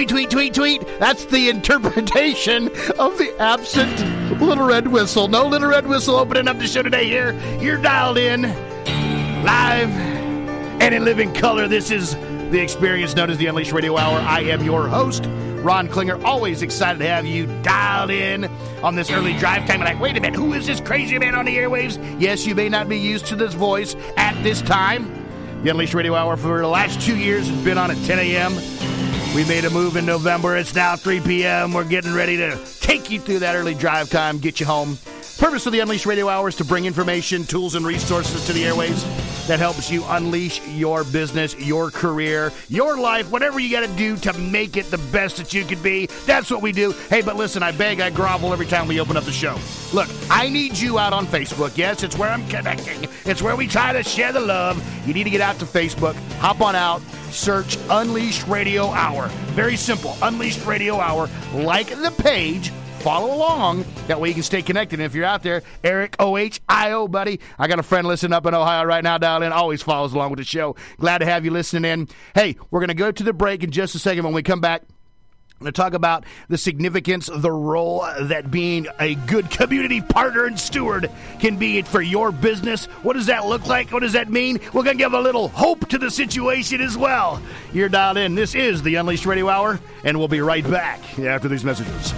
[0.00, 0.98] Tweet, tweet, tweet, tweet.
[0.98, 2.68] That's the interpretation
[2.98, 5.28] of the absent Little Red Whistle.
[5.28, 7.38] No Little Red Whistle opening up the show today here.
[7.60, 8.44] You're dialed in
[9.44, 9.90] live
[10.80, 11.68] and in living color.
[11.68, 12.14] This is
[12.50, 14.20] the experience known as the Unleashed Radio Hour.
[14.20, 15.26] I am your host,
[15.62, 16.24] Ron Klinger.
[16.24, 18.46] Always excited to have you dialed in
[18.82, 19.80] on this early drive time.
[19.80, 21.98] Like, wait a minute, who is this crazy man on the airwaves?
[22.18, 25.14] Yes, you may not be used to this voice at this time.
[25.62, 28.79] The Unleashed Radio Hour for the last two years has been on at 10 a.m.
[29.34, 30.56] We made a move in November.
[30.56, 31.72] It's now 3 p.m.
[31.72, 34.98] We're getting ready to take you through that early drive time, get you home.
[35.38, 38.64] Purpose of the Unleashed Radio Hour is to bring information, tools, and resources to the
[38.64, 39.04] airways
[39.50, 44.16] that helps you unleash your business, your career, your life, whatever you got to do
[44.16, 46.06] to make it the best that you could be.
[46.24, 46.92] That's what we do.
[47.08, 49.58] Hey, but listen, I beg, I grovel every time we open up the show.
[49.92, 51.76] Look, I need you out on Facebook.
[51.76, 53.10] Yes, it's where I'm connecting.
[53.24, 54.80] It's where we try to share the love.
[55.04, 56.14] You need to get out to Facebook.
[56.38, 57.02] Hop on out.
[57.32, 59.26] Search Unleashed Radio Hour.
[59.56, 60.16] Very simple.
[60.22, 61.28] Unleashed Radio Hour.
[61.52, 63.84] Like the page follow along.
[64.06, 65.00] That way you can stay connected.
[65.00, 67.40] And if you're out there, Eric O-H-I-O, buddy.
[67.58, 69.52] I got a friend listening up in Ohio right now, dial in.
[69.52, 70.76] Always follows along with the show.
[70.98, 72.08] Glad to have you listening in.
[72.34, 74.24] Hey, we're going to go to the break in just a second.
[74.24, 74.82] When we come back,
[75.60, 80.46] I'm going to talk about the significance, the role that being a good community partner
[80.46, 82.86] and steward can be for your business.
[83.02, 83.92] What does that look like?
[83.92, 84.58] What does that mean?
[84.72, 87.42] We're going to give a little hope to the situation as well.
[87.74, 88.36] You're dialed in.
[88.36, 92.14] This is the Unleashed Radio Hour, and we'll be right back after these messages.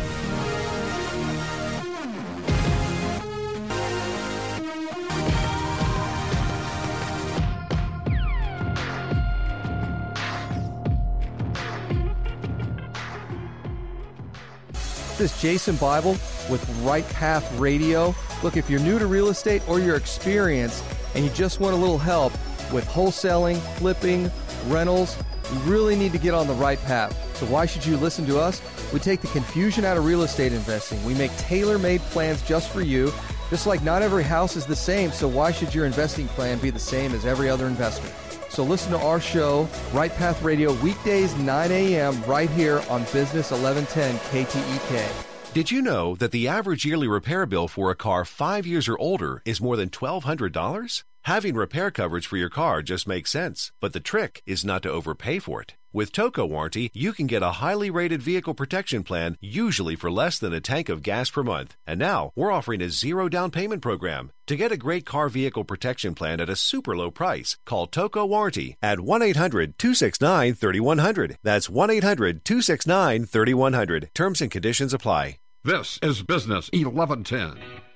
[15.23, 16.13] Is Jason Bible
[16.51, 18.13] with Right Path Radio.
[18.43, 20.85] Look, if you're new to real estate or you're experienced
[21.15, 22.33] and you just want a little help
[22.73, 24.29] with wholesaling, flipping,
[24.67, 25.17] rentals,
[25.53, 27.17] you really need to get on the right path.
[27.37, 28.61] So why should you listen to us?
[28.93, 31.03] We take the confusion out of real estate investing.
[31.05, 33.13] We make tailor-made plans just for you.
[33.49, 36.71] Just like not every house is the same, so why should your investing plan be
[36.71, 38.13] the same as every other investment?
[38.53, 42.23] So listen to our show, Right Path Radio, weekdays 9 a.m.
[42.25, 45.55] right here on Business 1110 KTEK.
[45.55, 48.99] Did you know that the average yearly repair bill for a car five years or
[48.99, 51.05] older is more than $1,200?
[51.23, 54.91] Having repair coverage for your car just makes sense, but the trick is not to
[54.91, 55.75] overpay for it.
[55.95, 60.39] With Toco Warranty, you can get a highly rated vehicle protection plan, usually for less
[60.39, 61.77] than a tank of gas per month.
[61.87, 64.33] And now, we're offering a zero down payment program.
[64.47, 68.27] To get a great car vehicle protection plan at a super low price, call Toco
[68.27, 71.37] Warranty at 1 800 269 3100.
[71.43, 74.11] That's 1 800 269 3100.
[74.15, 75.37] Terms and conditions apply.
[75.63, 77.92] This is Business 1110.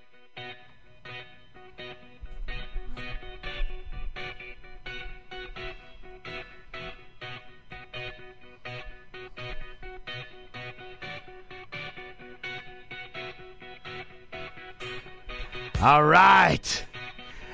[15.83, 16.87] All right.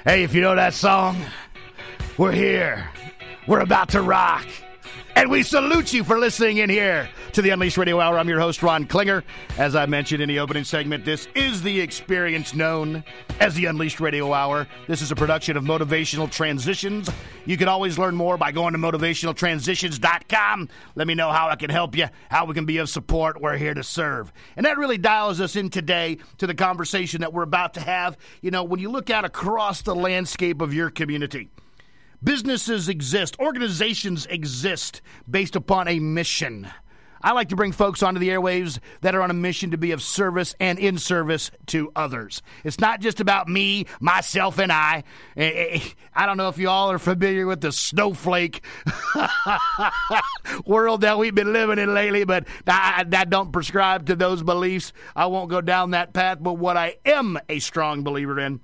[0.04, 1.16] Hey, if you know that song,
[2.16, 2.88] we're here.
[3.48, 4.46] We're about to rock.
[5.16, 8.18] And we salute you for listening in here to the Unleashed Radio Hour.
[8.18, 9.24] I'm your host, Ron Klinger.
[9.56, 13.02] As I mentioned in the opening segment, this is the experience known
[13.40, 14.68] as the Unleashed Radio Hour.
[14.86, 17.08] This is a production of Motivational Transitions.
[17.46, 20.68] You can always learn more by going to motivationaltransitions.com.
[20.94, 23.40] Let me know how I can help you, how we can be of support.
[23.40, 24.30] We're here to serve.
[24.54, 28.18] And that really dials us in today to the conversation that we're about to have.
[28.42, 31.48] You know, when you look out across the landscape of your community,
[32.24, 36.70] Businesses exist, organizations exist based upon a mission.
[37.22, 39.92] I like to bring folks onto the airwaves that are on a mission to be
[39.92, 42.42] of service and in service to others.
[42.64, 45.04] It's not just about me, myself, and I.
[45.36, 45.80] Eh, eh,
[46.14, 48.62] I don't know if you all are familiar with the snowflake
[50.66, 54.92] world that we've been living in lately, but I, I don't prescribe to those beliefs.
[55.14, 56.38] I won't go down that path.
[56.40, 58.60] But what I am a strong believer in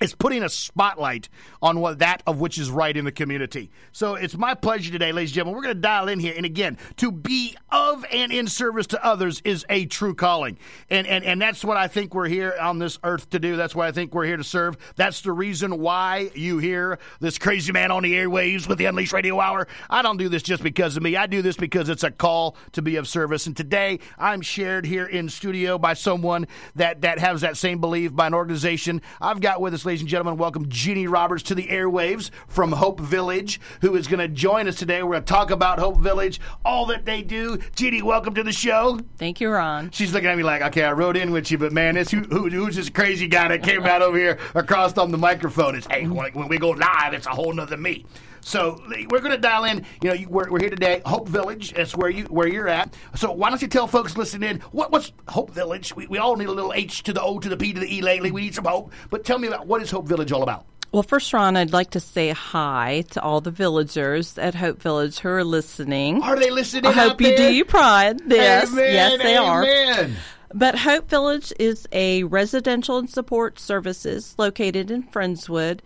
[0.00, 1.28] is putting a spotlight
[1.60, 3.70] on what that of which is right in the community.
[3.92, 5.56] So it's my pleasure today, ladies and gentlemen.
[5.56, 9.04] We're going to dial in here, and again, to be of and in service to
[9.04, 10.58] others is a true calling,
[10.88, 13.56] and and and that's what I think we're here on this earth to do.
[13.56, 14.78] That's why I think we're here to serve.
[14.96, 19.12] That's the reason why you hear this crazy man on the airwaves with the Unleashed
[19.12, 19.68] Radio Hour.
[19.90, 21.16] I don't do this just because of me.
[21.16, 23.46] I do this because it's a call to be of service.
[23.46, 28.14] And today, I'm shared here in studio by someone that that has that same belief
[28.14, 29.02] by an organization.
[29.20, 33.00] I've got with us ladies and gentlemen, welcome Jeannie Roberts to the airwaves from Hope
[33.00, 35.02] Village, who is going to join us today.
[35.02, 37.58] We're going to talk about Hope Village, all that they do.
[37.74, 39.00] Jeannie, welcome to the show.
[39.18, 39.90] Thank you, Ron.
[39.90, 42.20] She's looking at me like, okay, I wrote in with you, but man, this who,
[42.20, 45.74] who, who's this crazy guy that came out over here across on the microphone?
[45.74, 48.06] It's hey, when, when we go live, it's a whole nother me.
[48.40, 49.84] So we're going to dial in.
[50.02, 51.72] You know, we're, we're here today, Hope Village.
[51.72, 52.94] That's where you where you're at.
[53.16, 55.94] So why don't you tell folks listening in what, what's Hope Village?
[55.94, 57.94] We, we all need a little H to the O to the P to the
[57.94, 58.30] E lately.
[58.30, 58.92] We need some hope.
[59.10, 60.66] But tell me about what is Hope Village all about?
[60.92, 65.20] Well, first, Ron, I'd like to say hi to all the villagers at Hope Village
[65.20, 66.20] who are listening.
[66.20, 66.86] Are they listening?
[66.86, 67.50] I hope you there?
[67.50, 68.20] do your pride.
[68.26, 70.10] Yes, Amen, yes, they amen.
[70.10, 70.16] are.
[70.52, 75.78] But Hope Village is a residential and support services located in Friendswood.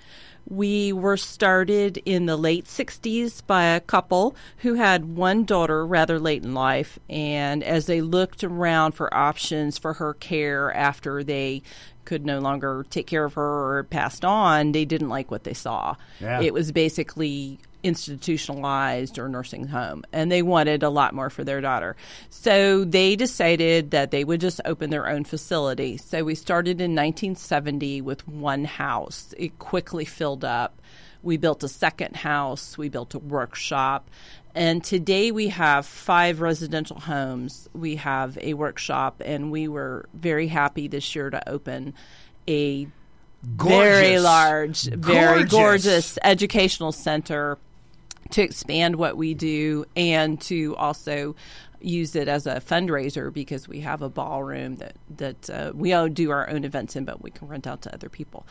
[0.49, 6.19] We were started in the late 60s by a couple who had one daughter rather
[6.19, 6.99] late in life.
[7.09, 11.63] And as they looked around for options for her care after they
[12.05, 15.55] could no longer take care of her or passed on, they didn't like what they
[15.55, 15.97] saw.
[16.21, 16.41] Yeah.
[16.41, 21.61] It was basically institutionalized or nursing home and they wanted a lot more for their
[21.61, 21.95] daughter.
[22.31, 25.99] So they decided that they would just open their own facility.
[25.99, 29.35] So we started in 1970 with one house.
[29.37, 30.81] It quickly filled up.
[31.23, 34.11] We built a second house, we built a workshop,
[34.55, 37.67] and today we have five residential homes.
[37.73, 41.95] We have a workshop, and we were very happy this year to open
[42.47, 42.87] a
[43.43, 44.23] very Gorgeous.
[44.23, 45.51] large, very Gorgeous.
[45.51, 47.59] gorgeous educational center
[48.31, 51.35] to expand what we do and to also
[51.81, 56.09] use it as a fundraiser because we have a ballroom that that uh, we all
[56.09, 58.47] do our own events in, but we can rent out to other people.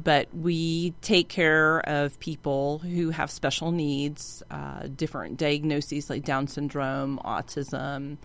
[0.00, 6.46] But we take care of people who have special needs, uh, different diagnoses like Down
[6.46, 8.18] syndrome, autism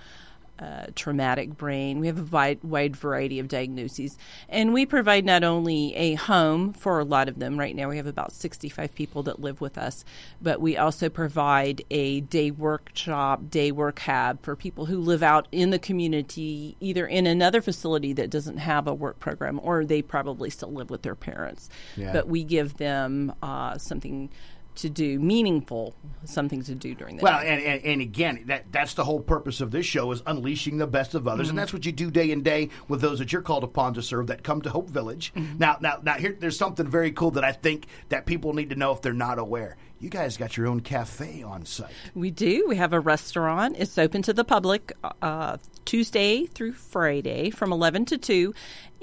[0.61, 1.99] uh, traumatic brain.
[1.99, 4.17] We have a wide, wide variety of diagnoses.
[4.47, 7.97] And we provide not only a home for a lot of them, right now we
[7.97, 10.05] have about 65 people that live with us,
[10.41, 15.47] but we also provide a day workshop, day work hab for people who live out
[15.51, 20.01] in the community, either in another facility that doesn't have a work program or they
[20.01, 21.69] probably still live with their parents.
[21.97, 22.13] Yeah.
[22.13, 24.29] But we give them uh, something
[24.75, 27.49] to do, meaningful, something to do during the Well, day.
[27.49, 30.87] and, and, and again, that that's the whole purpose of this show is unleashing the
[30.87, 31.49] best of others, Mm-hmm.
[31.51, 34.01] and that's what you do day in day with those that you're called upon to
[34.01, 35.33] serve that come to Hope Village.
[35.35, 35.57] Mm-hmm.
[35.57, 38.75] Now, now, now, here there's something very cool that I think that people need to
[38.75, 39.77] know if they're not aware.
[40.01, 41.91] You guys got your own cafe on site.
[42.15, 42.65] We do.
[42.67, 43.75] We have a restaurant.
[43.77, 48.51] It's open to the public uh, Tuesday through Friday from 11 to 2.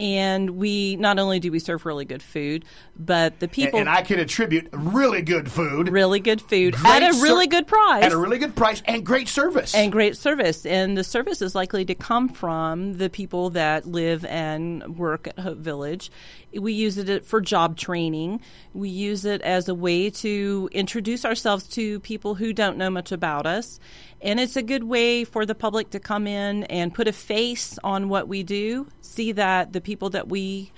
[0.00, 2.64] And we not only do we serve really good food,
[2.96, 7.12] but the people and I can attribute really good food, really good food at a
[7.12, 8.04] ser- really good price.
[8.04, 9.74] at a really good price, and great service.
[9.74, 10.64] and great service.
[10.64, 15.38] And the service is likely to come from the people that live and work at
[15.40, 16.12] Hope Village.
[16.56, 18.40] We use it for job training.
[18.72, 23.12] We use it as a way to introduce ourselves to people who don't know much
[23.12, 23.78] about us.
[24.22, 27.78] And it's a good way for the public to come in and put a face
[27.84, 30.72] on what we do, see that the people that we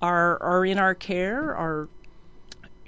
[0.00, 1.88] are are in our care are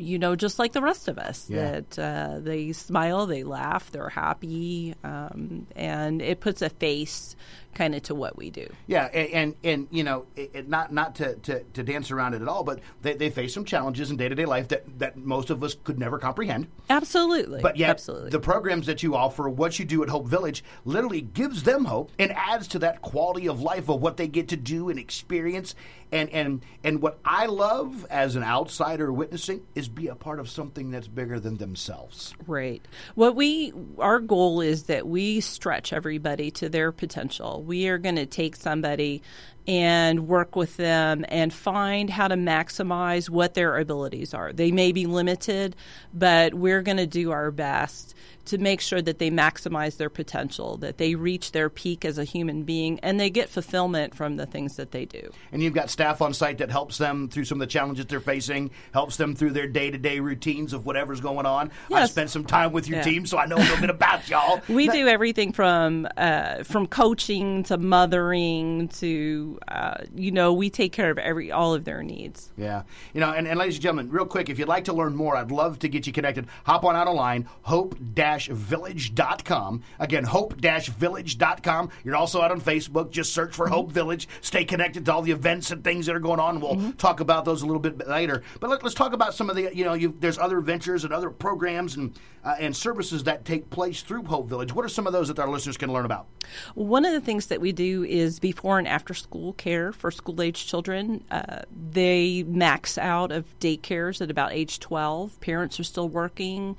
[0.00, 1.81] you know, just like the rest of us, Yeah.
[1.81, 7.35] that uh, they smile, they laugh, they're happy, um, and it puts a face
[7.78, 8.69] kind of to what we do.
[8.88, 12.34] Yeah, and and, and you know, it, it, not not to, to, to dance around
[12.34, 14.98] it at all, but they, they face some challenges in day to day life that,
[14.98, 16.66] that most of us could never comprehend.
[16.90, 17.62] Absolutely.
[17.62, 18.30] But yet, absolutely.
[18.30, 22.10] the programs that you offer, what you do at Hope Village, literally gives them hope
[22.19, 25.76] and adds to that quality of life of what they get to do and experience.
[26.10, 30.48] And and and what I love as an outsider witnessing is be a part of
[30.48, 32.35] something that's bigger than themselves.
[32.47, 32.82] Right.
[33.14, 37.62] What we our goal is that we stretch everybody to their potential.
[37.68, 39.20] We are going to take somebody
[39.68, 44.52] and work with them and find how to maximize what their abilities are.
[44.52, 45.76] They may be limited,
[46.14, 48.14] but we're going to do our best
[48.46, 52.25] to make sure that they maximize their potential, that they reach their peak as a
[52.25, 55.30] human being and they get fulfillment from the things that they do.
[55.52, 58.20] And you've got staff on site that helps them through some of the challenges they're
[58.20, 61.70] facing, helps them through their day to day routines of whatever's going on.
[61.92, 62.12] I Yes.
[62.12, 63.04] spent some time with your Yeah.
[63.04, 64.62] team, so I know a little bit about y'all.
[64.66, 70.92] We do everything from uh, from coaching to mothering to uh, you know we take
[70.92, 72.52] care of every all of their needs.
[72.56, 72.82] Yeah.
[73.12, 75.36] You know, and, and ladies and gentlemen, real quick, if you'd like to learn more,
[75.36, 76.46] I'd love to get you connected.
[76.64, 79.82] Hop on out online, hope-village.com.
[79.98, 81.90] Again, hope-village.com.
[82.04, 83.10] You're also out on Facebook.
[83.10, 84.28] Just search for Hope Village.
[84.40, 86.60] Stay connected to all the events and things that are going on.
[86.60, 88.42] We'll talk about those a little bit later.
[88.60, 91.30] But let, us talk about some of the, you know, there's other ventures and other
[91.30, 94.72] programs and, uh, and services that take place through Hope Village.
[94.72, 96.26] What are some of those that our listeners can learn about?
[96.74, 100.11] One of the things that we do is before and after school school care for
[100.11, 101.25] school age children.
[101.31, 105.40] Uh, they max out of daycares at about age 12.
[105.40, 106.76] Parents are still working.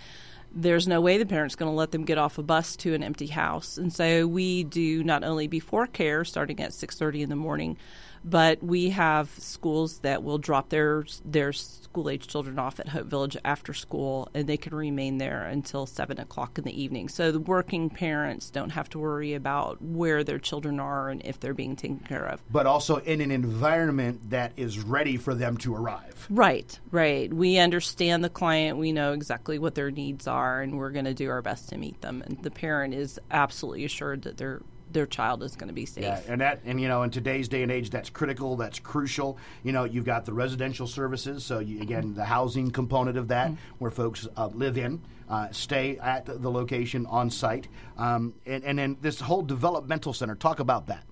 [0.54, 3.04] There's no way the parent's going to let them get off a bus to an
[3.04, 3.78] empty house.
[3.78, 7.78] And so we do not only before care starting at 6:30 in the morning,
[8.24, 13.08] but we have schools that will drop their their school age children off at Hope
[13.08, 17.10] Village after school, and they can remain there until seven o'clock in the evening.
[17.10, 21.40] So the working parents don't have to worry about where their children are and if
[21.40, 22.42] they're being taken care of.
[22.52, 26.28] But also in an environment that is ready for them to arrive.
[26.30, 27.34] Right, right.
[27.34, 28.78] We understand the client.
[28.78, 31.78] We know exactly what their needs are, and we're going to do our best to
[31.78, 32.22] meet them.
[32.26, 36.04] And the parent is absolutely assured that they're their child is going to be safe.
[36.04, 38.56] Yeah, and that, and you know, in today's day and age, that's critical.
[38.56, 39.38] That's crucial.
[39.64, 41.46] You know, you've got the residential services.
[41.46, 43.76] So you, again, the housing component of that, mm-hmm.
[43.80, 47.68] where folks uh, live in, uh, stay at the location on site,
[47.98, 50.36] um, and, and then this whole developmental center.
[50.36, 51.04] Talk about that.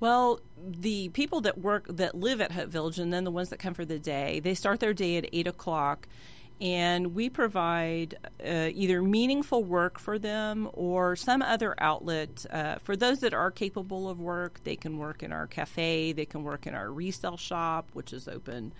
[0.00, 3.60] Well, the people that work that live at Hope Village, and then the ones that
[3.60, 6.08] come for the day, they start their day at eight o'clock
[6.62, 12.46] and we provide uh, either meaningful work for them or some other outlet.
[12.50, 16.24] Uh, for those that are capable of work, they can work in our cafe, they
[16.24, 18.72] can work in our resale shop, which is open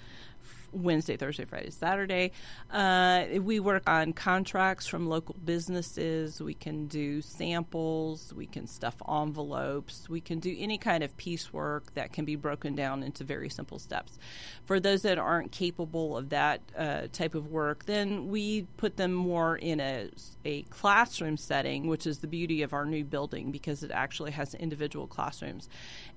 [0.72, 2.32] Wednesday, Thursday, Friday, Saturday.
[2.70, 6.40] Uh, we work on contracts from local businesses.
[6.40, 8.32] We can do samples.
[8.34, 10.08] We can stuff envelopes.
[10.08, 13.78] We can do any kind of piecework that can be broken down into very simple
[13.78, 14.18] steps.
[14.64, 19.12] For those that aren't capable of that uh, type of work, then we put them
[19.12, 20.08] more in a,
[20.44, 24.54] a classroom setting, which is the beauty of our new building because it actually has
[24.54, 25.68] individual classrooms.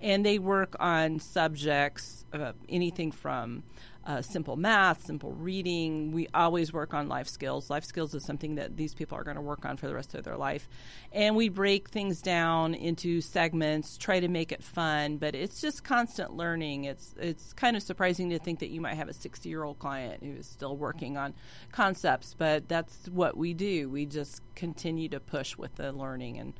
[0.01, 3.63] And they work on subjects, uh, anything from
[4.05, 6.11] uh, simple math, simple reading.
[6.11, 7.69] We always work on life skills.
[7.69, 10.13] Life skills is something that these people are going to work on for the rest
[10.13, 10.67] of their life.
[11.11, 15.83] And we break things down into segments, try to make it fun, but it's just
[15.83, 16.85] constant learning.
[16.85, 19.79] It's it's kind of surprising to think that you might have a 60 year old
[19.79, 21.33] client who is still working on
[21.71, 23.89] concepts, but that's what we do.
[23.89, 26.53] We just continue to push with the learning and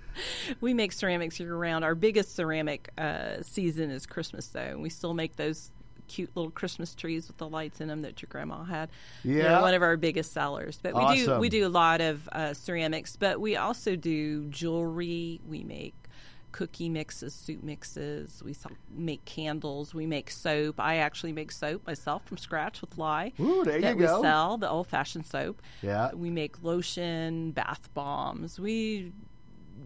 [0.60, 1.84] we make ceramics year round.
[1.84, 4.76] Our biggest ceramic uh, season is Christmas, though.
[4.78, 5.72] We still make those
[6.10, 8.90] cute little Christmas trees with the lights in them that your grandma had.
[9.22, 10.78] Yeah, They're one of our biggest sellers.
[10.82, 11.26] But we awesome.
[11.26, 15.40] do we do a lot of uh, ceramics, but we also do jewelry.
[15.46, 15.94] We make
[16.52, 18.42] cookie mixes, soup mixes.
[18.44, 18.56] We
[18.90, 19.94] make candles.
[19.94, 20.80] We make soap.
[20.80, 23.32] I actually make soap myself from scratch with lye.
[23.38, 24.16] Ooh, there that you go.
[24.20, 25.62] We sell the old fashioned soap.
[25.80, 26.12] Yeah.
[26.12, 28.58] We make lotion, bath bombs.
[28.58, 29.12] We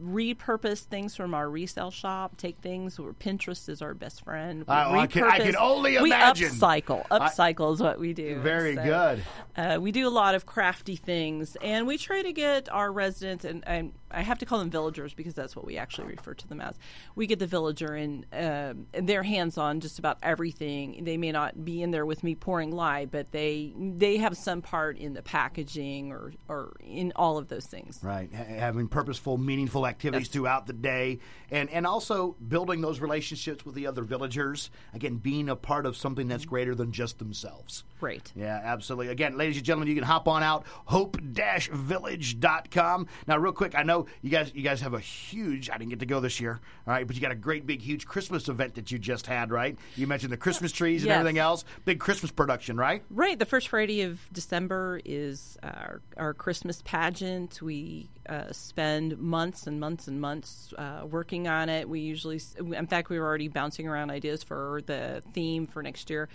[0.03, 4.65] repurpose things from our resale shop, take things where Pinterest is our best friend.
[4.69, 6.51] I, I, can, I, can, only imagine.
[6.51, 7.07] We upcycle.
[7.09, 8.39] Upcycle I, is what we do.
[8.41, 9.25] Very so, good.
[9.57, 13.45] Uh, we do a lot of crafty things, and we try to get our residents,
[13.45, 16.49] and, and I have to call them villagers because that's what we actually refer to
[16.49, 16.77] them as.
[17.15, 21.05] We get the villager in, and they're hands on just about everything.
[21.05, 24.63] They may not be in there with me pouring lye, but they they have some
[24.63, 28.01] part in the packaging or or in all of those things.
[28.03, 31.19] Right, H- having purposeful, meaningful activities throughout the day,
[31.51, 34.71] and and also building those relationships with the other villagers.
[34.93, 36.51] Again, being a part of something that's mm-hmm.
[36.51, 37.85] greater than just themselves.
[38.01, 38.31] Right.
[38.37, 39.13] Yeah, absolutely.
[39.13, 43.07] Again, ladies and gentlemen, you can hop on out hope-village.com.
[43.27, 45.71] Now, real quick, I know you guys you guys have a huge.
[45.71, 47.83] I didn't get to go this year, all right, but you got a great big
[47.83, 49.79] huge Christmas event that you just had, right?
[49.97, 51.19] You mentioned the Christmas trees and yes.
[51.19, 51.65] everything else.
[51.85, 53.03] Big Christmas production, right?
[53.11, 53.39] Right.
[53.39, 57.63] The first Friday of December is our, our Christmas pageant.
[57.63, 61.89] We uh, spend months and months and months uh, working on it.
[61.89, 66.11] We usually, in fact, we were already bouncing around ideas for the theme for next
[66.11, 66.29] year,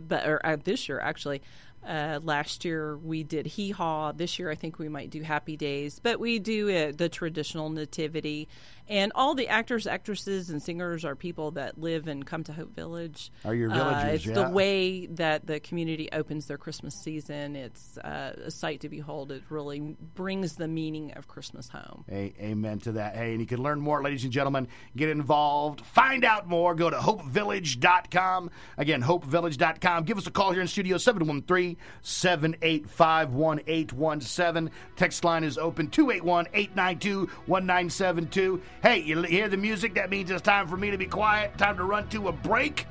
[0.00, 1.42] but or uh, this year actually.
[1.86, 4.10] Uh, last year we did hee haw.
[4.10, 8.48] This year I think we might do happy days, but we do the traditional nativity.
[8.88, 12.74] And all the actors, actresses, and singers are people that live and come to Hope
[12.74, 13.32] Village.
[13.44, 14.44] Are your Uh, villagers, it's yeah.
[14.44, 17.56] the way that the community opens their Christmas season.
[17.56, 19.32] It's uh, a sight to behold.
[19.32, 22.04] It really brings the meaning of Christmas home.
[22.10, 23.16] A- amen to that.
[23.16, 24.68] Hey, and you can learn more, ladies and gentlemen.
[24.96, 25.80] Get involved.
[25.86, 26.74] Find out more.
[26.74, 28.50] Go to hopevillage.com.
[28.78, 30.04] Again, hopevillage.com.
[30.04, 34.70] Give us a call here in studio, 713 785 1817.
[34.96, 38.62] Text line is open 281 892 1972.
[38.82, 39.94] Hey, you hear the music?
[39.94, 41.56] That means it's time for me to be quiet.
[41.56, 42.86] Time to run to a break.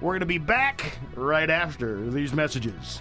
[0.00, 3.00] We're going to be back right after these messages.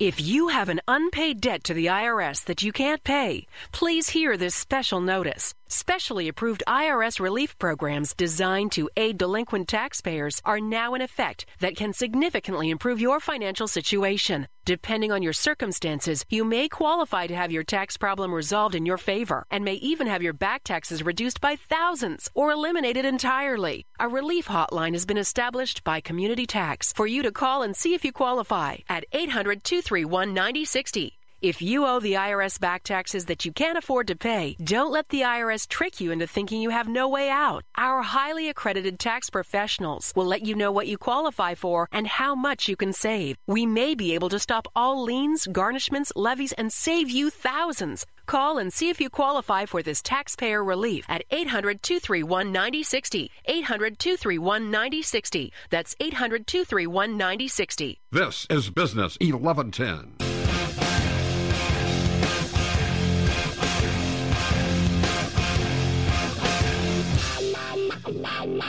[0.00, 4.36] If you have an unpaid debt to the IRS that you can't pay, please hear
[4.36, 5.54] this special notice.
[5.70, 11.76] Specially approved IRS relief programs designed to aid delinquent taxpayers are now in effect that
[11.76, 14.48] can significantly improve your financial situation.
[14.64, 18.96] Depending on your circumstances, you may qualify to have your tax problem resolved in your
[18.96, 23.84] favor and may even have your back taxes reduced by thousands or eliminated entirely.
[24.00, 27.92] A relief hotline has been established by Community Tax for you to call and see
[27.92, 31.17] if you qualify at 800 231 9060.
[31.40, 35.08] If you owe the IRS back taxes that you can't afford to pay, don't let
[35.10, 37.62] the IRS trick you into thinking you have no way out.
[37.76, 42.34] Our highly accredited tax professionals will let you know what you qualify for and how
[42.34, 43.36] much you can save.
[43.46, 48.04] We may be able to stop all liens, garnishments, levies, and save you thousands.
[48.26, 53.30] Call and see if you qualify for this taxpayer relief at 800 231 9060.
[53.44, 55.52] 800 231 9060.
[55.70, 58.00] That's 800 231 9060.
[58.10, 60.27] This is Business 1110.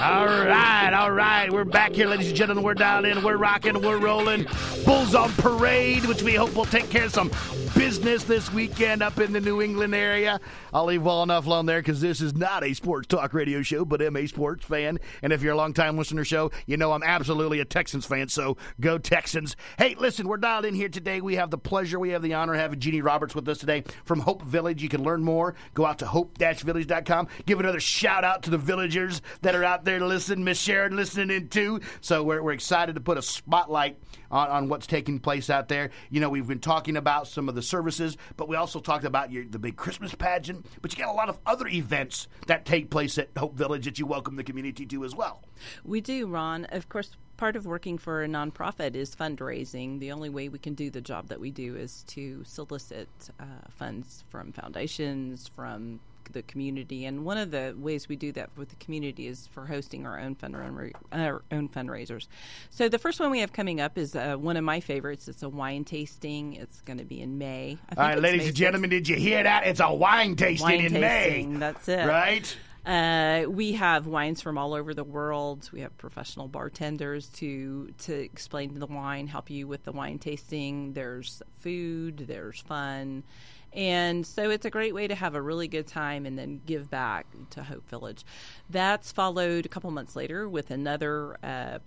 [0.00, 1.52] All right, all right.
[1.52, 2.64] We're back here, ladies and gentlemen.
[2.64, 3.22] We're dialed in.
[3.22, 3.82] We're rocking.
[3.82, 4.46] We're rolling.
[4.86, 7.30] Bulls on parade, which we hope will take care of some
[7.76, 10.40] business this weekend up in the New England area.
[10.72, 13.84] I'll leave well enough alone there because this is not a sports talk radio show,
[13.84, 14.98] but I'm a sports fan.
[15.22, 18.28] And if you're a longtime listener show, you know I'm absolutely a Texans fan.
[18.28, 19.54] So go Texans.
[19.76, 21.20] Hey, listen, we're dialed in here today.
[21.20, 23.84] We have the pleasure, we have the honor of having Jeannie Roberts with us today
[24.04, 24.82] from Hope Village.
[24.82, 25.54] You can learn more.
[25.74, 27.28] Go out to hope-village.com.
[27.44, 30.44] Give another shout out to the villagers that are out there listening.
[30.44, 31.80] Miss Sharon listening in too.
[32.00, 33.98] So we're, we're excited to put a spotlight
[34.30, 35.90] on, on what's taking place out there.
[36.10, 39.32] You know, we've been talking about some of the services, but we also talked about
[39.32, 40.66] your, the big Christmas pageant.
[40.82, 43.98] But you got a lot of other events that take place at Hope Village that
[43.98, 45.42] you welcome the community to as well.
[45.84, 46.66] We do, Ron.
[46.66, 49.98] Of course, part of working for a nonprofit is fundraising.
[49.98, 53.08] The only way we can do the job that we do is to solicit
[53.40, 56.00] uh, funds from foundations, from
[56.32, 59.66] the community, and one of the ways we do that with the community is for
[59.66, 62.26] hosting our own fundraiser, our own fundraisers.
[62.70, 65.28] So the first one we have coming up is uh, one of my favorites.
[65.28, 66.54] It's a wine tasting.
[66.54, 67.78] It's going to be in May.
[67.88, 68.58] I think All right, ladies May and 6th.
[68.58, 69.66] gentlemen, did you hear that?
[69.66, 71.58] It's a wine tasting Wine in tasting, May.
[71.58, 72.06] that's it.
[72.06, 72.56] Right?
[72.86, 75.68] Uh, we have wines from all over the world.
[75.70, 80.94] We have professional bartenders to to explain the wine, help you with the wine tasting.
[80.94, 83.22] There's food, there's fun,
[83.72, 86.90] and so it's a great way to have a really good time and then give
[86.90, 88.24] back to Hope Village.
[88.68, 91.36] That's followed a couple months later with another.
[91.42, 91.78] Uh,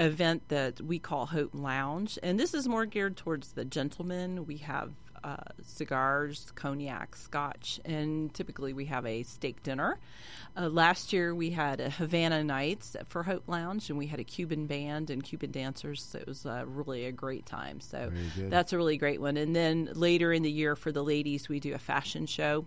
[0.00, 4.46] event that we call Hope Lounge, and this is more geared towards the gentlemen.
[4.46, 4.92] We have
[5.24, 9.98] uh, cigars, cognac, scotch, and typically we have a steak dinner.
[10.56, 14.24] Uh, last year we had a Havana Nights for Hope Lounge, and we had a
[14.24, 16.02] Cuban band and Cuban dancers.
[16.02, 17.80] So it was uh, really a great time.
[17.80, 18.10] So
[18.50, 19.36] that's a really great one.
[19.36, 22.66] And then later in the year for the ladies, we do a fashion show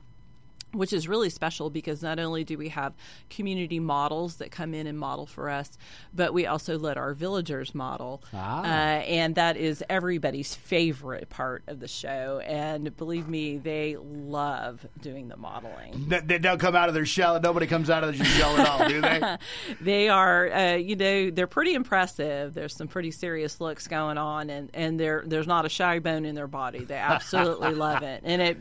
[0.78, 2.94] which is really special because not only do we have
[3.30, 5.78] community models that come in and model for us,
[6.14, 8.24] but we also let our villagers model.
[8.34, 8.62] Ah.
[8.62, 12.40] Uh, and that is everybody's favorite part of the show.
[12.46, 16.06] And believe me, they love doing the modeling.
[16.08, 17.40] They, they don't come out of their shell.
[17.40, 19.38] Nobody comes out of their shell at all, do they?
[19.82, 22.54] They are, uh, you know, they're pretty impressive.
[22.54, 26.26] There's some pretty serious looks going on, and, and there there's not a shy bone
[26.26, 26.84] in their body.
[26.86, 28.22] They absolutely love it.
[28.24, 28.58] And it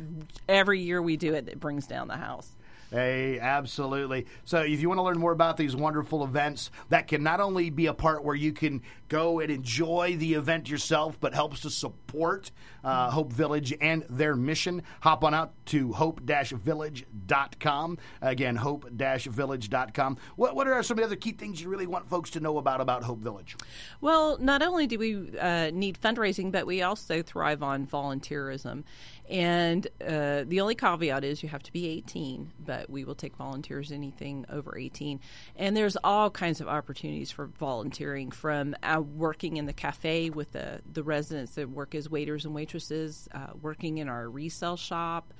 [0.48, 2.50] every year we do it, it brings down the house.
[2.90, 4.26] Hey, absolutely.
[4.44, 7.70] So, if you want to learn more about these wonderful events, that can not only
[7.70, 8.82] be a part where you can
[9.14, 12.50] go and enjoy the event yourself, but helps to support
[12.82, 17.98] uh, Hope Village and their mission, hop on out to hope-village.com.
[18.20, 20.18] Again, hope-village.com.
[20.34, 22.58] What, what are some of the other key things you really want folks to know
[22.58, 23.56] about about Hope Village?
[24.00, 28.82] Well, not only do we uh, need fundraising, but we also thrive on volunteerism.
[29.28, 33.36] And uh, the only caveat is you have to be 18, but we will take
[33.36, 35.18] volunteers anything over 18.
[35.56, 40.52] And there's all kinds of opportunities for volunteering from uh, working in the cafe with
[40.52, 45.32] the, the residents that work as waiters and waitresses, uh, working in our resale shop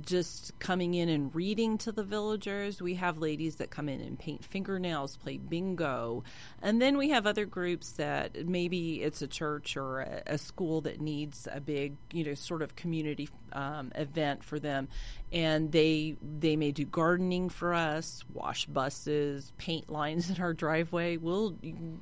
[0.00, 2.80] just coming in and reading to the villagers.
[2.80, 6.24] We have ladies that come in and paint fingernails, play bingo.
[6.62, 10.82] And then we have other groups that maybe it's a church or a, a school
[10.82, 14.88] that needs a big, you know, sort of community um, event for them.
[15.30, 21.18] And they they may do gardening for us, wash buses, paint lines in our driveway.
[21.18, 21.56] We'll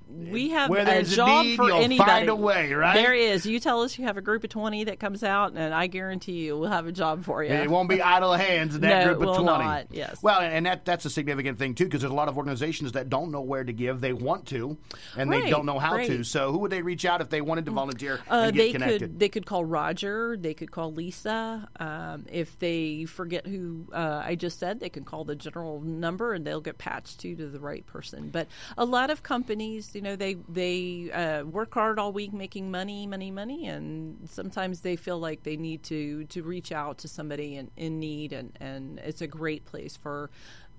[0.09, 2.09] we have Where a there's a job need, for you'll anybody.
[2.11, 2.95] find a way, right?
[2.95, 3.45] There is.
[3.45, 6.45] You tell us you have a group of twenty that comes out, and I guarantee
[6.47, 7.51] you we'll have a job for you.
[7.51, 9.65] It won't be idle hands in that No, group of will 20.
[9.65, 10.23] not, yes.
[10.23, 13.09] Well, and that that's a significant thing, too, because there's a lot of organizations that
[13.09, 14.01] don't know where to give.
[14.01, 14.77] They want to,
[15.17, 16.23] and they Right, don't know how to.
[16.23, 18.73] So who would they reach out if they wanted to volunteer Uh, and get they
[18.73, 19.01] connected?
[19.01, 20.37] could they could call Roger.
[20.39, 21.69] They could call Lisa.
[21.81, 26.35] Um, if they forget who uh, I just said, they can call the general number
[26.35, 28.29] and they'll get patched to to the right person.
[28.29, 32.70] But a lot of companies, you know, they they uh, work hard all week making
[32.70, 37.09] money, money, money, and sometimes they feel like they need to to reach out to
[37.09, 40.31] somebody in, in need, and and it's a great place for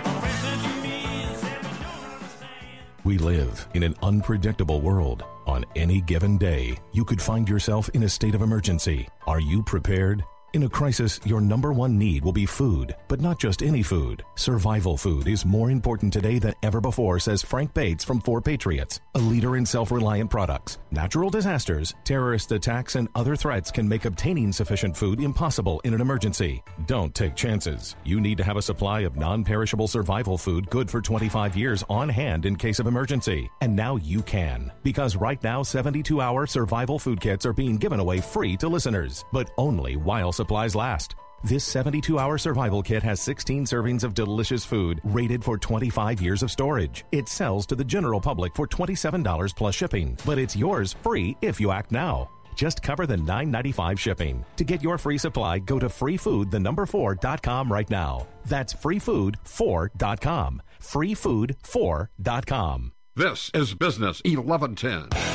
[0.04, 4.82] My friends said to me and said, "We don't understand." We live in an unpredictable
[4.82, 5.24] world.
[5.46, 9.10] On any given day, you could find yourself in a state of emergency.
[9.28, 10.24] Are you prepared?
[10.54, 14.24] In a crisis, your number one need will be food, but not just any food.
[14.36, 19.00] Survival food is more important today than ever before, says Frank Bates from Four Patriots,
[19.16, 20.78] a leader in self reliant products.
[20.92, 26.02] Natural disasters, terrorist attacks, and other threats can make obtaining sufficient food impossible in an
[26.02, 26.62] emergency.
[26.86, 27.96] Don't take chances.
[28.04, 31.84] You need to have a supply of non perishable survival food good for 25 years
[31.90, 33.50] on hand in case of emergency.
[33.62, 34.72] And now you can.
[34.84, 39.26] Because right now, 72 hour survival food kits are being given away free to listeners,
[39.34, 41.16] but only while supplies last.
[41.44, 46.44] This 72 hour survival kit has 16 servings of delicious food rated for 25 years
[46.44, 47.06] of storage.
[47.12, 51.62] It sells to the general public for $27 plus shipping, but it's yours free if
[51.62, 52.30] you act now.
[52.56, 54.46] Just cover the $9.95 shipping.
[54.58, 58.28] To get your free supply, go to freefood the number 4.com right now.
[58.46, 60.62] That's freefood4.com.
[60.82, 62.92] Freefood4.com.
[63.16, 65.33] This is Business 1110.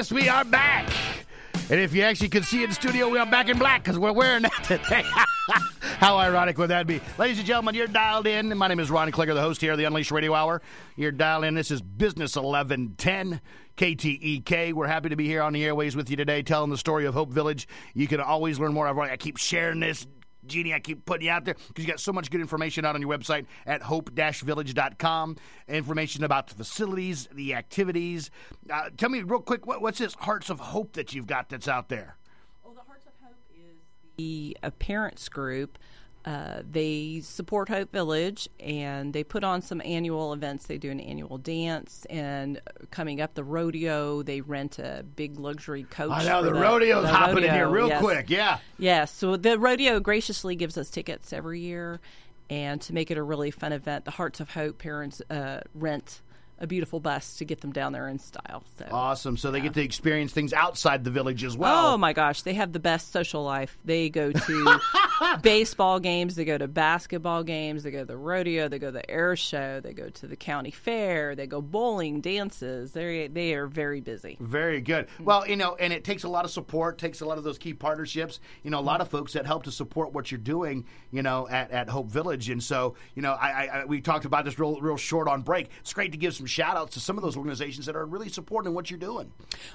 [0.00, 0.90] Yes, we are back.
[1.68, 3.98] And if you actually could see in the studio, we are back in black because
[3.98, 5.02] we're wearing that today.
[5.98, 7.02] How ironic would that be?
[7.18, 8.56] Ladies and gentlemen, you're dialed in.
[8.56, 10.62] My name is Ron Klinger, the host here of the Unleashed Radio Hour.
[10.96, 11.54] You're dialed in.
[11.54, 13.42] This is Business 1110
[13.76, 14.72] KTEK.
[14.72, 17.12] We're happy to be here on the airways with you today telling the story of
[17.12, 17.68] Hope Village.
[17.92, 18.88] You can always learn more.
[18.88, 20.06] I keep sharing this.
[20.46, 22.94] Jeannie, I keep putting you out there because you got so much good information out
[22.94, 25.36] on your website at hope-village.com.
[25.68, 28.30] Information about the facilities, the activities.
[28.70, 31.68] Uh, tell me real quick, what, what's this Hearts of Hope that you've got that's
[31.68, 32.16] out there?
[32.64, 33.78] Well, the Hearts of Hope is
[34.16, 35.78] the uh, parents group.
[36.22, 40.66] Uh, they support Hope Village and they put on some annual events.
[40.66, 44.22] They do an annual dance, and coming up, the rodeo.
[44.22, 46.10] They rent a big luxury coach.
[46.10, 48.02] I know for the, rodeo's the hopping in here real yes.
[48.02, 48.28] quick.
[48.28, 48.58] Yeah.
[48.78, 52.00] Yes, so the rodeo graciously gives us tickets every year,
[52.50, 56.20] and to make it a really fun event, the Hearts of Hope parents uh, rent
[56.60, 58.62] a beautiful bus to get them down there in style.
[58.78, 58.86] So.
[58.90, 59.36] Awesome.
[59.38, 61.94] So they get to experience things outside the village as well.
[61.94, 63.78] Oh my gosh, they have the best social life.
[63.84, 64.80] They go to
[65.42, 68.92] baseball games, they go to basketball games, they go to the rodeo, they go to
[68.92, 72.92] the air show, they go to the county fair, they go bowling, dances.
[72.92, 74.36] They they are very busy.
[74.38, 75.06] Very good.
[75.18, 75.24] Mm.
[75.24, 77.58] Well, you know, and it takes a lot of support, takes a lot of those
[77.58, 78.38] key partnerships.
[78.62, 79.12] You know, a lot of mm.
[79.12, 80.84] folks that help to support what you're doing.
[81.10, 84.26] You know, at, at Hope Village, and so you know, I, I, I we talked
[84.26, 85.70] about this real real short on break.
[85.80, 88.28] It's great to give some shout outs to some of those organizations that are really
[88.28, 89.32] supporting what you're doing.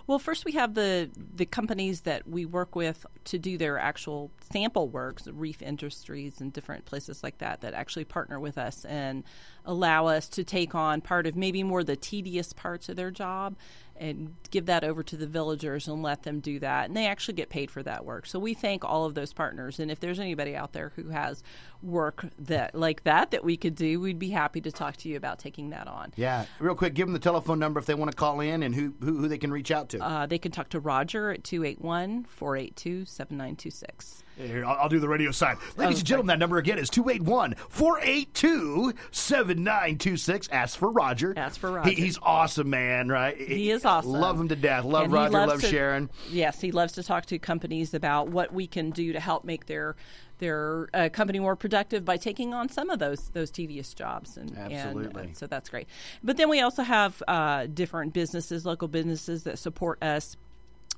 [0.07, 4.31] Well, first we have the the companies that we work with to do their actual
[4.51, 9.23] sample works, Reef Industries and different places like that that actually partner with us and
[9.65, 13.55] allow us to take on part of maybe more the tedious parts of their job
[13.97, 16.85] and give that over to the villagers and let them do that.
[16.85, 18.25] And they actually get paid for that work.
[18.25, 19.79] So we thank all of those partners.
[19.79, 21.43] And if there's anybody out there who has
[21.81, 25.17] work that like that that we could do, we'd be happy to talk to you
[25.17, 26.13] about taking that on.
[26.15, 28.75] Yeah, real quick, give them the telephone number if they want to call in, and
[28.75, 29.99] who who, who they can reach out to.
[29.99, 34.23] Uh, they can talk to Roger at 281 482 7926.
[34.37, 35.57] Here, I'll, I'll do the radio side.
[35.77, 40.49] Ladies and gentlemen, that number again is 281 482 7926.
[40.49, 41.33] Ask for Roger.
[41.37, 41.89] Ask for He- Roger.
[41.91, 43.37] he's awesome, man, right?
[43.37, 44.11] He is awesome.
[44.11, 44.83] Love him to death.
[44.83, 45.31] Love And Roger.
[45.33, 46.09] Love to- Sharon.
[46.29, 49.65] Yes, he loves to talk to companies about what we can do to help make
[49.67, 49.95] their
[50.39, 54.35] their uh, company more productive by taking on some of those those tedious jobs.
[54.35, 55.29] And, and, uh, Absolutely.
[55.33, 55.87] so that's great.
[56.23, 60.35] But then we also have uh, different businesses, local businesses that support us.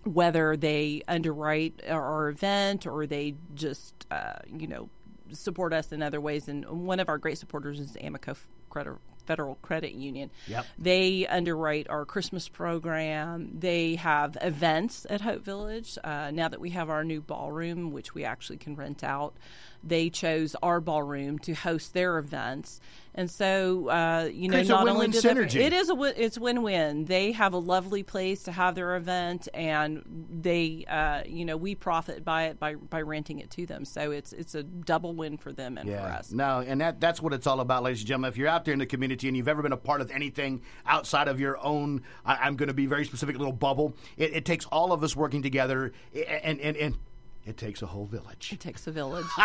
[0.04, 4.90] Whether they underwrite our event or they just, uh, you know,
[5.32, 6.48] support us in other ways.
[6.48, 8.38] And one of our great supporters is Amoco
[8.70, 10.32] Credit, Federal Credit Union.
[10.48, 10.66] Yep.
[10.80, 13.52] They underwrite our Christmas program.
[13.60, 15.98] They have events at Hope Village.
[16.04, 19.36] Uh, now that we have our new ballroom, which we actually can rent out,
[19.84, 22.80] they chose our ballroom to host their events.
[23.14, 25.56] And so, uh, you know, a not only do they, synergy.
[25.56, 27.06] it is a it's win-win.
[27.06, 31.74] They have a lovely place to have their event, and they, uh, you know, we
[31.74, 33.86] profit by it by by renting it to them.
[33.86, 36.32] So it's it's a double win for them and for us.
[36.32, 38.30] No, and that that's what it's all about, ladies and gentlemen.
[38.30, 40.62] If you're out there in the community and you've ever been a part of anything
[40.86, 43.96] outside of your own, I, I'm going to be very specific, little bubble.
[44.18, 46.98] It, it takes all of us working together, and and and
[47.48, 48.52] it takes a whole village.
[48.52, 49.26] It takes a village.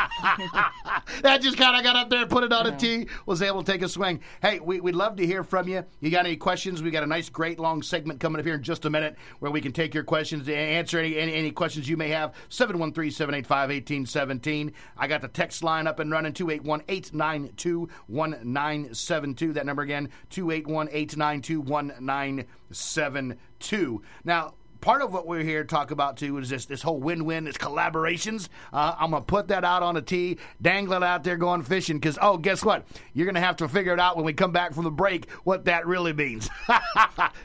[1.23, 3.63] that just kind of got up there, and put it on a tee, was able
[3.63, 4.19] to take a swing.
[4.43, 5.85] Hey, we, we'd love to hear from you.
[6.01, 6.83] You got any questions?
[6.83, 9.53] We got a nice, great long segment coming up here in just a minute where
[9.53, 12.35] we can take your questions, and answer any, any, any questions you may have.
[12.49, 14.73] 713 785 1817.
[14.99, 19.53] I got the text line up and running 281 892 1972.
[19.53, 24.03] That number again, 281 892 1972.
[24.25, 27.45] Now, part of what we're here to talk about too is this this whole win-win,
[27.45, 28.51] this collaborations.
[28.71, 31.97] Uh, I'm gonna put that out on a tee, dangle it out there, going fishing.
[31.97, 32.85] Because oh, guess what?
[33.15, 35.65] You're gonna have to figure it out when we come back from the break what
[35.65, 36.51] that really means.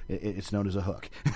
[0.10, 1.10] It- it's known as a hook.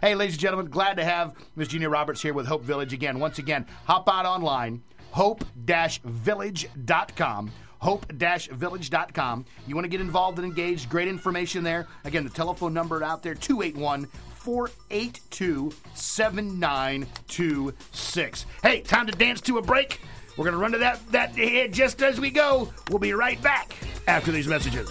[0.00, 3.18] hey, ladies and gentlemen, glad to have Miss Jeannie Roberts here with Hope Village again.
[3.18, 7.50] Once again, hop out online, hope-village.com
[7.84, 9.44] hope-village.com.
[9.66, 11.86] You want to get involved and engaged, great information there.
[12.04, 18.46] Again, the telephone number out there 281 482 7926.
[18.62, 20.00] Hey, time to dance to a break.
[20.36, 22.72] We're going to run to that that head just as we go.
[22.88, 23.76] We'll be right back
[24.08, 24.90] after these messages.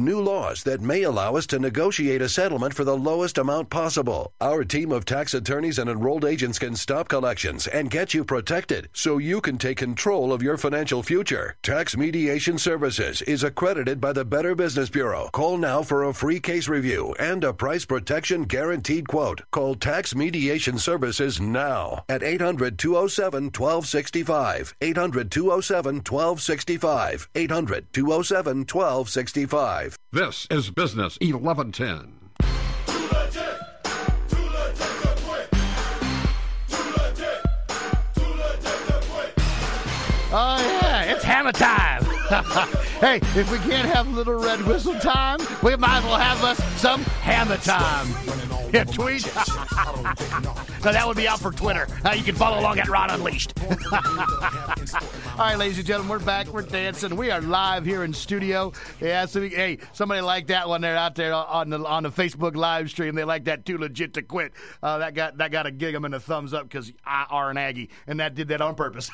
[0.00, 4.32] new laws that may allow us to negotiate a settlement for the lowest amount possible.
[4.40, 8.88] Our team of tax attorneys and enrolled agents can stop collections and get you protected
[8.92, 11.56] so you can take control of your financial future.
[11.62, 15.28] Tax Mediation Services is accredited by the Better Business Bureau.
[15.32, 19.42] Call now for a free case review and a price protection guaranteed quote.
[19.50, 24.74] Call Tax Mediation Services now at 800 207 1265.
[24.80, 27.28] 800 207 1265.
[27.34, 29.79] 800 207 1265.
[30.12, 32.16] This is Business 1110.
[40.32, 42.09] Oh yeah, it's hammer time.
[43.00, 46.62] hey, if we can't have little red whistle time, we might as well have us
[46.80, 48.06] some hammer time.
[48.72, 49.26] Yeah, tweet.
[49.34, 51.88] no, that would be out for Twitter.
[52.04, 53.52] Uh, you can follow along at Ron Unleashed.
[55.40, 56.46] All right, ladies and gentlemen, we're back.
[56.46, 57.16] We're dancing.
[57.16, 58.72] We are live here in studio.
[59.00, 62.10] Yeah, so we, hey, somebody like that one there out there on the on the
[62.10, 63.16] Facebook live stream.
[63.16, 64.52] They like that too legit to quit.
[64.82, 67.50] Uh, that got that got a gig them in the thumbs up because I are
[67.50, 69.10] an Aggie, and that did that on purpose.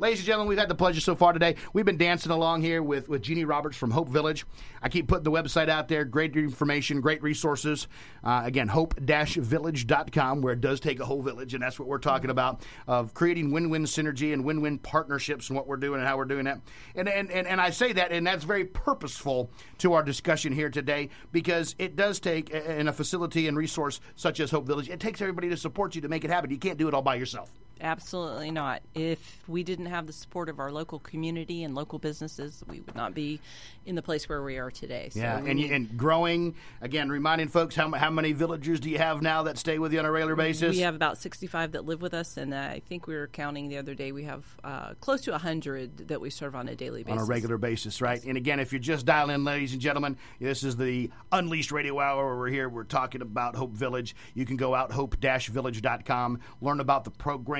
[0.00, 1.54] ladies and gentlemen, we've had the pleasure so far today.
[1.84, 4.46] We've been dancing along here with with Jeannie Roberts from Hope Village.
[4.80, 6.06] I keep putting the website out there.
[6.06, 7.88] Great information, great resources.
[8.22, 12.30] Uh, again, hope-village.com, where it does take a whole village, and that's what we're talking
[12.30, 16.24] about of creating win-win synergy and win-win partnerships and what we're doing and how we're
[16.24, 16.62] doing that.
[16.94, 20.70] And and, and, and I say that, and that's very purposeful to our discussion here
[20.70, 25.00] today because it does take in a facility and resource such as Hope Village, it
[25.00, 26.50] takes everybody to support you to make it happen.
[26.50, 27.50] You can't do it all by yourself.
[27.80, 28.82] Absolutely not.
[28.94, 32.94] If we didn't have the support of our local community and local businesses, we would
[32.94, 33.40] not be
[33.86, 35.10] in the place where we are today.
[35.10, 39.22] So Yeah, and, and growing again, reminding folks how, how many villagers do you have
[39.22, 40.76] now that stay with you on a regular basis?
[40.76, 43.78] We have about 65 that live with us, and I think we were counting the
[43.78, 44.12] other day.
[44.12, 47.20] We have uh, close to 100 that we serve on a daily basis.
[47.20, 48.22] on a regular basis, right?
[48.24, 52.00] And again, if you're just dialing in, ladies and gentlemen, this is the Unleashed Radio
[52.00, 52.26] Hour.
[52.26, 52.68] Where we're here.
[52.68, 54.14] We're talking about Hope Village.
[54.34, 57.10] You can go out hope-village.com, learn about the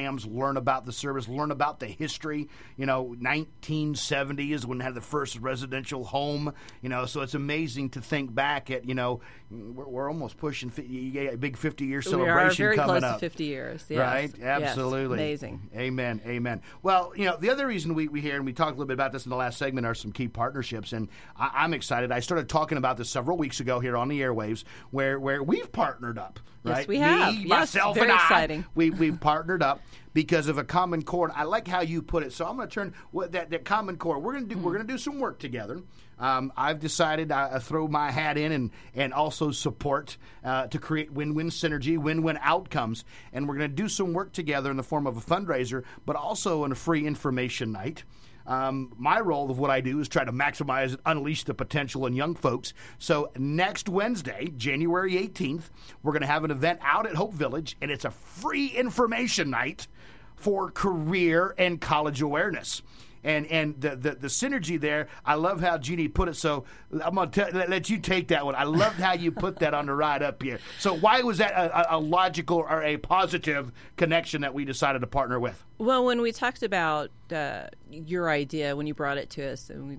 [0.04, 2.48] programs, learn about the service, learn about the history.
[2.76, 6.52] You know, 1970 is when they had the first residential home.
[6.82, 8.86] You know, so it's amazing to think back at.
[8.86, 12.76] You know, we're, we're almost pushing 50, a big 50 year We are celebration very
[12.76, 13.20] coming close up.
[13.20, 13.84] to 50 years.
[13.88, 13.98] Yes.
[13.98, 14.34] Right?
[14.38, 14.62] Yes.
[14.62, 15.18] Absolutely.
[15.18, 15.70] Amazing.
[15.74, 16.20] Amen.
[16.26, 16.62] Amen.
[16.82, 18.94] Well, you know, the other reason we, we hear, and we talked a little bit
[18.94, 20.92] about this in the last segment, are some key partnerships.
[20.92, 22.12] And I, I'm excited.
[22.12, 25.70] I started talking about this several weeks ago here on the airwaves where, where we've
[25.72, 26.40] partnered up.
[26.64, 27.34] Yes, we have.
[27.34, 28.22] Me, Yes, myself, very and I.
[28.22, 28.64] exciting.
[28.74, 29.80] We, we've partnered up
[30.14, 31.30] because of a common core.
[31.34, 32.32] I like how you put it.
[32.32, 34.18] So I'm going to turn what that, that common core.
[34.18, 34.60] We're going to do.
[34.60, 35.82] We're going to do some work together.
[36.18, 40.78] Um, I've decided I, I throw my hat in and and also support uh, to
[40.78, 44.84] create win-win synergy, win-win outcomes, and we're going to do some work together in the
[44.84, 48.04] form of a fundraiser, but also in a free information night.
[48.46, 52.06] Um, my role of what I do is try to maximize and unleash the potential
[52.06, 52.74] in young folks.
[52.98, 55.70] So next Wednesday, January 18th,
[56.02, 59.50] we're going to have an event out at Hope Village, and it's a free information
[59.50, 59.88] night
[60.36, 62.82] for career and college awareness.
[63.24, 66.36] And and the, the, the synergy there, I love how Jeannie put it.
[66.36, 68.54] So I'm gonna tell, let, you take that one.
[68.54, 70.60] I loved how you put that on the ride up here.
[70.78, 75.00] So why was that a, a, a logical or a positive connection that we decided
[75.00, 75.64] to partner with?
[75.78, 79.88] Well, when we talked about uh, your idea, when you brought it to us, and
[79.88, 79.98] we,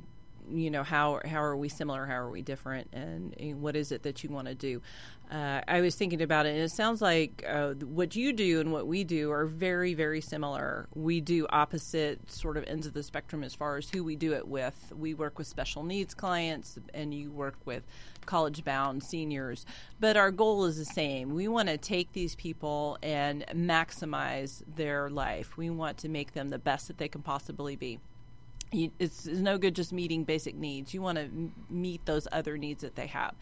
[0.61, 2.05] you know, how how are we similar?
[2.05, 2.89] How are we different?
[2.93, 4.81] And, and what is it that you want to do?
[5.31, 8.71] Uh, I was thinking about it, and it sounds like uh, what you do and
[8.71, 10.88] what we do are very, very similar.
[10.93, 14.33] We do opposite sort of ends of the spectrum as far as who we do
[14.33, 14.93] it with.
[14.95, 17.83] We work with special needs clients, and you work with
[18.27, 19.65] college bound seniors.
[19.99, 21.33] But our goal is the same.
[21.33, 25.57] We want to take these people and maximize their life.
[25.57, 27.99] We want to make them the best that they can possibly be.
[28.71, 30.93] It's, it's no good just meeting basic needs.
[30.93, 33.33] You want to m- meet those other needs that they have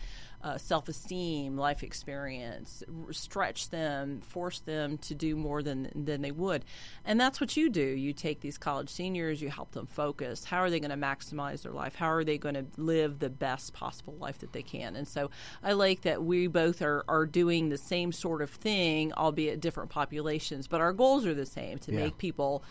[0.43, 6.31] uh, self esteem, life experience, stretch them, force them to do more than, than they
[6.31, 6.65] would.
[7.05, 7.81] And that's what you do.
[7.81, 10.43] You take these college seniors, you help them focus.
[10.43, 11.95] How are they going to maximize their life?
[11.95, 14.95] How are they going to live the best possible life that they can?
[14.97, 15.31] And so
[15.63, 19.89] I like that we both are, are doing the same sort of thing, albeit different
[19.91, 21.99] populations, but our goals are the same to Yeah.
[21.99, 22.63] make people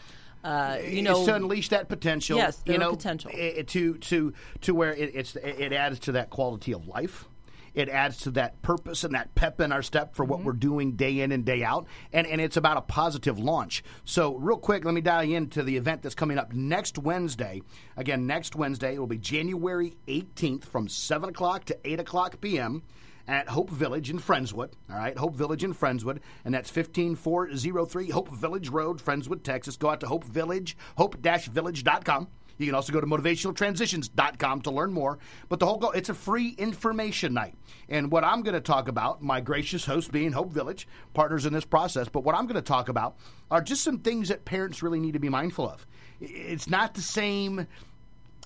[0.44, 2.36] Uh, you It's know, to unleash that potential.
[2.36, 3.30] Yes, you know, potential.
[3.30, 4.32] to to
[4.62, 7.28] to where it, it's it adds to that quality of life.
[7.74, 10.46] It adds to that purpose and that pep in our step for what Mm-hmm.
[10.46, 13.82] we're doing day in and day out, and and it's about a positive launch.
[14.04, 17.62] So, real quick, let me dial you into the event that's coming up next Wednesday.
[17.96, 22.82] Again, next Wednesday it will be January 18th from seven o'clock to eight o'clock p.m.
[23.28, 24.72] at Hope Village in Friendswood.
[24.90, 29.76] All right, Hope Village in Friendswood, and that's 15403 Hope Village Road, Friendswood, Texas.
[29.76, 32.28] Go out to Hope Village, hope-village.com.
[32.58, 35.18] You can also go to motivationaltransitions.com to learn more.
[35.48, 37.54] But the whole goal, it's a free information night.
[37.88, 41.52] And what I'm going to talk about, my gracious host being Hope Village, partners in
[41.52, 43.16] this process, but what I'm going to talk about
[43.50, 45.86] are just some things that parents really need to be mindful of.
[46.20, 47.66] It's not the same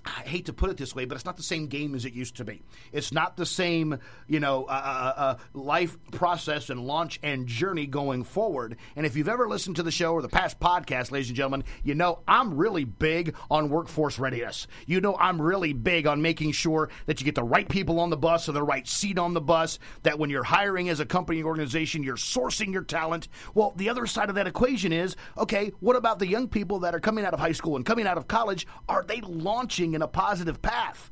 [0.07, 2.13] I hate to put it this way, but it's not the same game as it
[2.13, 2.63] used to be.
[2.93, 3.99] It's not the same,
[4.29, 8.77] you know, uh, uh, uh, life process and launch and journey going forward.
[8.95, 11.65] And if you've ever listened to the show or the past podcast, ladies and gentlemen,
[11.83, 14.69] you know I'm really big on workforce readiness.
[14.87, 18.11] You know I'm really big on making sure that you get the right people on
[18.11, 19.81] the bus or the right seat on the bus.
[20.05, 23.29] That when you're hiring as a company or organization, you're sourcing your talent.
[23.55, 25.73] Well, the other side of that equation is okay.
[25.81, 28.19] What about the young people that are coming out of high school and coming out
[28.19, 28.67] of college?
[28.89, 31.11] Are they launching in a positive path?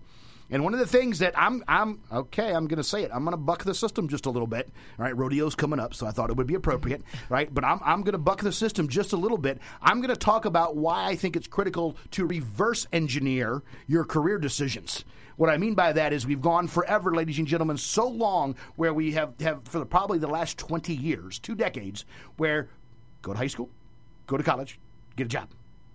[0.50, 3.10] And one of the things that I'm, I'm okay, I'm going to say it.
[3.12, 4.70] I'm going to buck the system just a little bit.
[4.98, 7.52] All right, rodeo's coming up, so I thought it would be appropriate, right?
[7.52, 9.58] But I'm, I'm going to buck the system just a little bit.
[9.80, 14.38] I'm going to talk about why I think it's critical to reverse engineer your career
[14.38, 15.04] decisions.
[15.36, 18.94] What I mean by that is we've gone forever, ladies and gentlemen, so long where
[18.94, 22.04] we have, have for the, probably the last 20 years, two decades,
[22.36, 22.68] where
[23.22, 23.70] go to high school,
[24.26, 24.78] go to college,
[25.16, 25.48] get a job.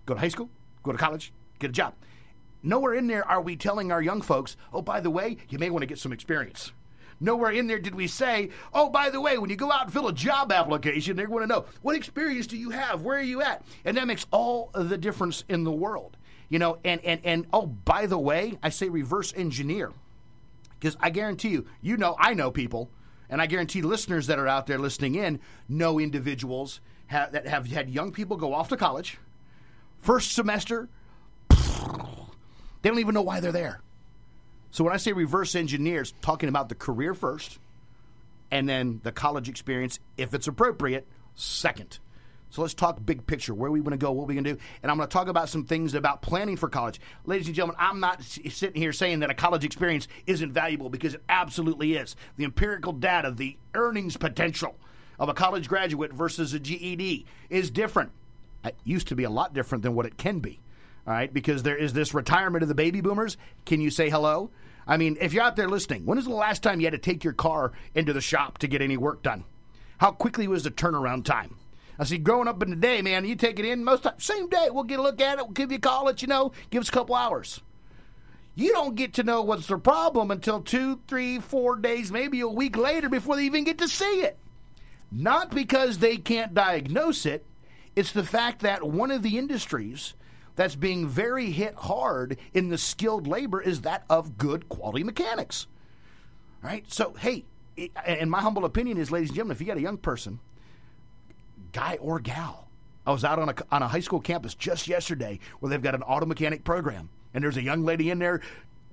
[0.06, 0.50] Go to high school,
[0.84, 1.94] go to college, get a job.
[2.62, 5.70] Nowhere in there are we telling our young folks, oh, by the way, you may
[5.70, 6.72] want to get some experience.
[7.22, 9.93] Nowhere in there did we say, oh, by the way, when you go out and
[9.93, 13.03] fill a job application, they want to know, what experience do you have?
[13.03, 13.64] Where are you at?
[13.84, 16.18] And that makes all the difference in the world.
[16.47, 19.91] You know, and, and, and oh, by the way, I say reverse engineer.
[20.80, 22.89] Because I guarantee you, you know, I know people,
[23.30, 26.80] and I guarantee listeners that are out there listening in know individuals
[27.10, 29.18] ha- that have had young people go off to college,
[29.99, 30.88] first semester,
[32.82, 33.82] they don't even know why they're there.
[34.72, 37.60] So when I say reverse engineers, talking about the career first,
[38.52, 42.00] and then the college experience, if it's appropriate, second.
[42.52, 44.92] So let's talk big picture, where we want to go, what we can do, and
[44.92, 47.00] I'm going to talk about some things about planning for college.
[47.26, 51.14] Ladies and gentlemen, I'm not sitting here saying that a college experience isn't valuable because
[51.14, 52.16] it absolutely is.
[52.38, 54.76] The empirical data, the earnings potential
[55.20, 58.12] of a college graduate versus a GED is different.
[58.64, 60.60] It used to be a lot different than what it can be.
[61.10, 63.36] All right, because there is this retirement of the baby boomers.
[63.66, 64.51] Can you say hello?
[64.86, 66.99] I mean, if you're out there listening, when is the last time you had to
[66.99, 69.43] take your car into the shop to get any work done?
[69.97, 71.55] How quickly was the turnaround time?
[71.97, 74.49] I see, growing up in the day, man, you take it in most time, same
[74.49, 74.68] day.
[74.70, 75.45] We'll get a look at it.
[75.45, 77.60] We'll give you a call, let you know, give us a couple hours.
[78.53, 82.47] You don't get to know what's the problem until two, three, four days, maybe a
[82.47, 84.38] week later before they even get to see it.
[85.12, 87.47] Not because they can't diagnose it,
[87.95, 90.14] it's the fact that one of the industries
[90.60, 95.68] that's being very hit hard in the skilled labor is that of good quality mechanics.
[96.62, 96.84] Right?
[96.91, 97.45] So, hey,
[98.05, 100.41] and my humble opinion is, ladies and gentlemen, if you got a young person,
[101.72, 102.68] guy or gal,
[103.07, 105.95] I was out on a, on a high school campus just yesterday where they've got
[105.95, 108.41] an auto mechanic program, and there's a young lady in there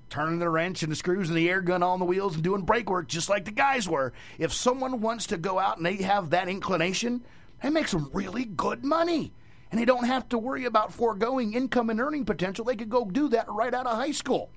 [0.09, 2.61] turning the wrench and the screws and the air gun on the wheels and doing
[2.61, 4.13] brake work just like the guys were.
[4.39, 7.25] If someone wants to go out and they have that inclination,
[7.61, 9.33] they make some really good money.
[9.71, 12.65] And they don't have to worry about foregoing income and earning potential.
[12.65, 14.49] They could go do that right out of high school.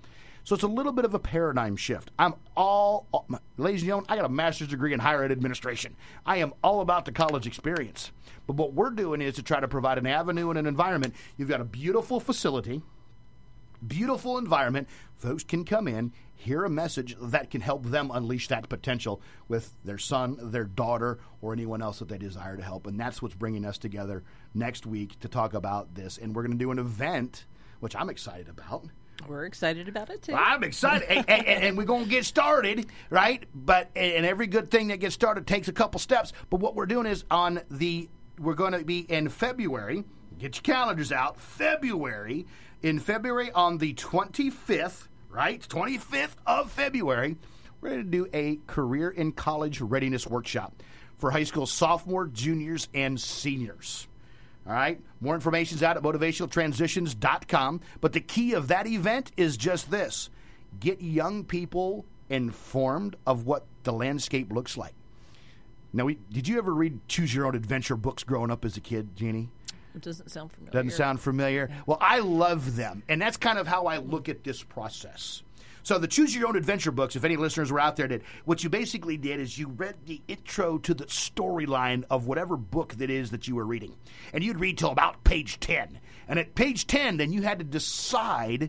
[0.44, 2.10] So it's a little bit of a paradigm shift.
[2.18, 3.06] I'm all,
[3.58, 5.96] ladies and gentlemen, I got a master's degree in higher ed administration.
[6.24, 8.10] I am all about the college experience.
[8.46, 11.14] But what we're doing is to try to provide an avenue and an environment.
[11.36, 12.82] You've got a beautiful facility,
[13.86, 14.88] beautiful environment.
[15.16, 19.72] Folks can come in, hear a message that can help them unleash that potential with
[19.84, 22.86] their son, their daughter, or anyone else that they desire to help.
[22.86, 24.22] And that's what's bringing us together
[24.54, 26.16] next week to talk about this.
[26.18, 27.44] And we're going to do an event,
[27.80, 28.86] which I'm excited about.
[29.28, 30.32] We're excited about it too.
[30.34, 33.44] I'm excited, and, and- and we're going to get started, right?
[33.54, 36.32] But and every good thing that gets started takes a couple steps.
[36.48, 38.08] But what we're doing is on the
[38.38, 40.04] we're going to be in February.
[40.38, 41.38] Get your calendars out.
[41.38, 42.46] February
[42.82, 45.60] in February on the 25th, right?
[45.68, 47.36] 25th of February,
[47.80, 50.82] we're going to do a career in college readiness workshop
[51.18, 54.08] for high school sophomore, juniors, and seniors.
[54.66, 55.00] All right.
[55.20, 57.80] More information's out at motivationaltransitions.com.
[58.00, 60.30] But the key of that event is just this
[60.78, 64.94] get young people informed of what the landscape looks like.
[65.92, 68.80] Now, we, did you ever read Choose Your Own Adventure books growing up as a
[68.80, 69.48] kid, Jeannie?
[69.94, 70.72] It doesn't sound familiar.
[70.72, 71.70] Doesn't sound familiar.
[71.86, 73.02] Well, I love them.
[73.08, 75.42] And that's kind of how I look at this process.
[75.82, 78.62] So the Choose Your Own Adventure books, if any listeners were out there did, what
[78.62, 83.08] you basically did is you read the intro to the storyline of whatever book that
[83.10, 83.96] is that you were reading.
[84.34, 85.98] And you'd read till about page 10.
[86.28, 88.68] And at page 10, then you had to decide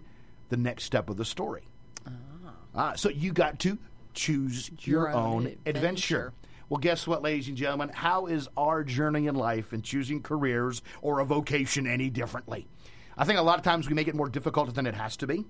[0.50, 1.64] the next step of the story.
[2.74, 3.78] Ah, so you got to
[4.14, 5.68] choose your, Your own own adventure.
[5.70, 6.34] adventure.
[6.72, 7.90] Well, guess what, ladies and gentlemen?
[7.90, 12.66] How is our journey in life and choosing careers or a vocation any differently?
[13.18, 15.28] I think a lot of times we make it more difficult than it has to
[15.28, 15.44] be.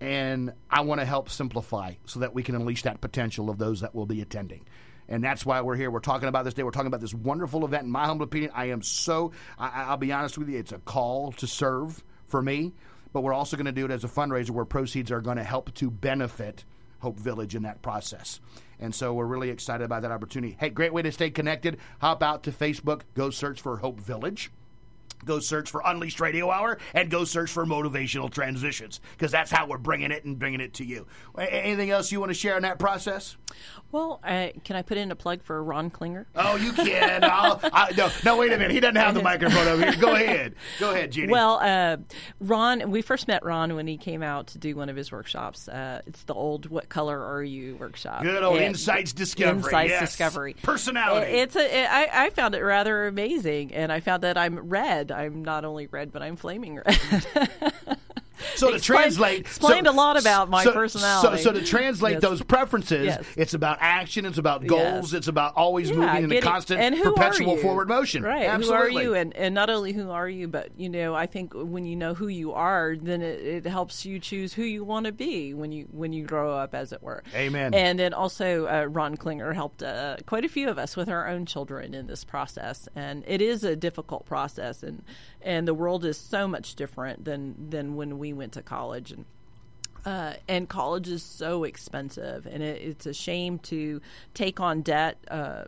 [0.00, 3.82] And I want to help simplify so that we can unleash that potential of those
[3.82, 4.64] that will be attending.
[5.06, 5.90] And that's why we're here.
[5.90, 6.62] We're talking about this day.
[6.62, 7.84] We're talking about this wonderful event.
[7.84, 10.78] In my humble opinion, I am so, I, I'll be honest with you, it's a
[10.78, 12.72] call to serve for me.
[13.12, 15.44] But we're also going to do it as a fundraiser where proceeds are going to
[15.44, 16.64] help to benefit
[17.00, 18.40] Hope Village in that process.
[18.80, 20.56] And so we're really excited about that opportunity.
[20.58, 21.78] Hey, great way to stay connected.
[22.00, 24.50] Hop out to Facebook, go search for Hope Village.
[25.24, 29.66] Go search for Unleashed Radio Hour and go search for Motivational Transitions because that's how
[29.66, 31.06] we're bringing it and bringing it to you.
[31.38, 33.36] Anything else you want to share in that process?
[33.90, 36.26] Well, uh, can I put in a plug for Ron Klinger?
[36.36, 37.24] Oh, you can.
[37.24, 38.70] I'll, I, no, no, wait a minute.
[38.72, 39.96] He doesn't have the microphone over here.
[40.00, 40.54] Go ahead.
[40.78, 41.32] Go ahead, Jeannie.
[41.32, 41.96] Well, uh,
[42.40, 45.68] Ron, we first met Ron when he came out to do one of his workshops.
[45.68, 48.22] Uh, it's the old "What color are you?" workshop.
[48.22, 49.56] Good old And- Insights Discovery.
[49.64, 50.00] Insights yes.
[50.10, 50.54] Discovery.
[50.62, 51.32] Personality.
[51.32, 51.78] It's a.
[51.82, 55.07] it- I, I found it rather amazing, and I found that I'm red.
[55.12, 57.26] I'm not only red, but I'm flaming red.
[58.54, 61.42] So to translate, explained so- a lot about my so- personality.
[61.42, 62.22] So, so to translate Yes.
[62.22, 63.24] those preferences, Yes.
[63.36, 65.18] it's about action, it's about goals, Yes.
[65.18, 68.22] it's about always Yeah, moving in a constant, and perpetual forward motion.
[68.22, 68.46] Right.
[68.46, 68.92] Absolutely.
[68.92, 69.14] Who are you?
[69.14, 72.14] And, and not only who are you, but, you know, I think when you know
[72.14, 75.72] who you are, then it, it helps you choose who you want to be when
[75.72, 77.22] you when you grow up, as it were.
[77.34, 77.74] Amen.
[77.74, 81.28] And then also, uh, Ron Klinger helped uh, quite a few of us with our
[81.28, 82.88] own children in this process.
[82.94, 84.82] And it is a difficult process.
[84.82, 85.02] And,
[85.42, 89.12] and the world is so much different than, than when we went to college.
[89.12, 89.24] And
[90.04, 94.00] uh, and college is so expensive, and it, it's a shame to
[94.32, 95.64] take on debt, uh,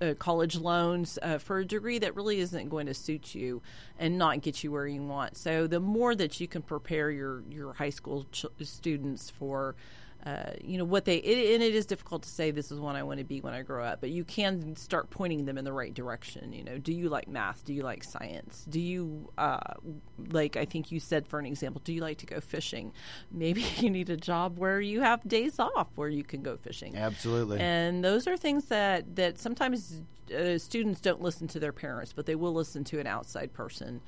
[0.00, 3.62] uh, college loans uh, for a degree that really isn't going to suit you
[3.98, 5.36] and not get you where you want.
[5.36, 9.74] So the more that you can prepare your your high school ch- students for.
[10.24, 12.94] Uh, you know what they it, and it is difficult to say this is what
[12.94, 15.64] I want to be when I grow up, but you can start pointing them in
[15.64, 16.52] the right direction.
[16.52, 17.64] You know, do you like math?
[17.64, 18.64] Do you like science?
[18.68, 19.58] Do you uh,
[20.30, 20.56] like?
[20.56, 22.92] I think you said for an example, do you like to go fishing?
[23.32, 26.96] Maybe you need a job where you have days off where you can go fishing.
[26.96, 27.58] Absolutely.
[27.58, 30.02] And those are things that that sometimes
[30.32, 34.00] uh, students don't listen to their parents, but they will listen to an outside person.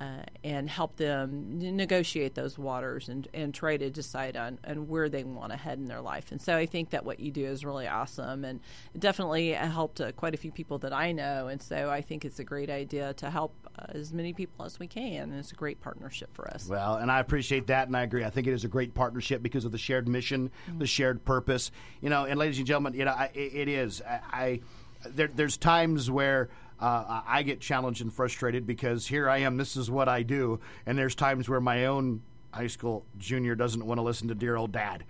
[0.00, 5.08] Uh, and help them negotiate those waters and, and try to decide on, on where
[5.08, 6.32] they want to head in their life.
[6.32, 8.58] And so I think that what you do is really awesome and
[8.98, 11.46] definitely helped uh, quite a few people that I know.
[11.46, 14.80] And so I think it's a great idea to help uh, as many people as
[14.80, 15.30] we can.
[15.30, 16.66] And it's a great partnership for us.
[16.66, 18.24] Well, and I appreciate that, and I agree.
[18.24, 21.70] I think it is a great partnership because of the shared mission, the shared purpose.
[22.00, 24.02] You know, and ladies and gentlemen, you know, I, it, it is.
[24.02, 24.60] I, I
[25.06, 26.48] there, there's times where.
[26.82, 29.56] Uh, I get challenged and frustrated because here I am.
[29.56, 32.22] This is what I do, and there's times where my own
[32.52, 35.04] high school junior doesn't want to listen to dear old dad,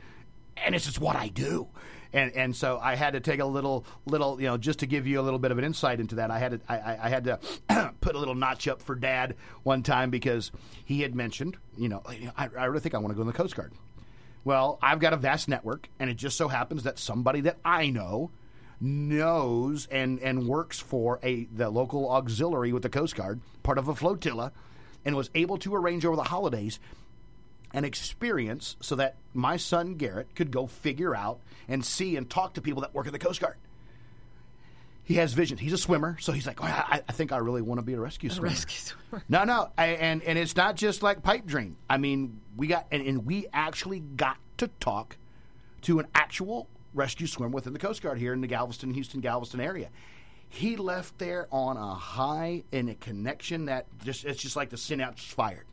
[0.56, 1.68] and it's just what I do.
[2.12, 5.06] And and so I had to take a little little you know just to give
[5.06, 6.30] you a little bit of an insight into that.
[6.30, 7.40] I had to I- I had to
[8.02, 10.52] put a little notch up for dad one time because
[10.84, 12.02] he had mentioned you know
[12.36, 13.72] I, I really think I want to go in the Coast Guard.
[14.44, 17.88] Well, I've got a vast network, and it just so happens that somebody that I
[17.88, 18.30] know
[18.82, 23.88] knows and and works for a the local auxiliary with the Coast Guard, part of
[23.88, 24.52] a flotilla,
[25.04, 26.80] and was able to arrange over the holidays
[27.72, 32.54] an experience so that my son Garrett could go figure out and see and talk
[32.54, 33.56] to people that work at the Coast Guard.
[35.04, 35.58] He has vision.
[35.58, 37.94] He's a swimmer, so he's like, "Oh, I, I think I really want to be
[37.94, 38.48] a rescue swimmer.
[38.48, 39.24] rescue swimmer.
[39.28, 41.76] No, no, I, and and it's not just like pipe dream.
[41.88, 45.16] I mean, we got and, and we actually got to talk
[45.82, 49.60] to an actual rescue swimmer within the Coast Guard here in the Galveston, Houston, Galveston
[49.60, 49.88] area.
[50.48, 54.76] He left there on a high and a connection that just it's just like the
[54.76, 55.64] synapse fired.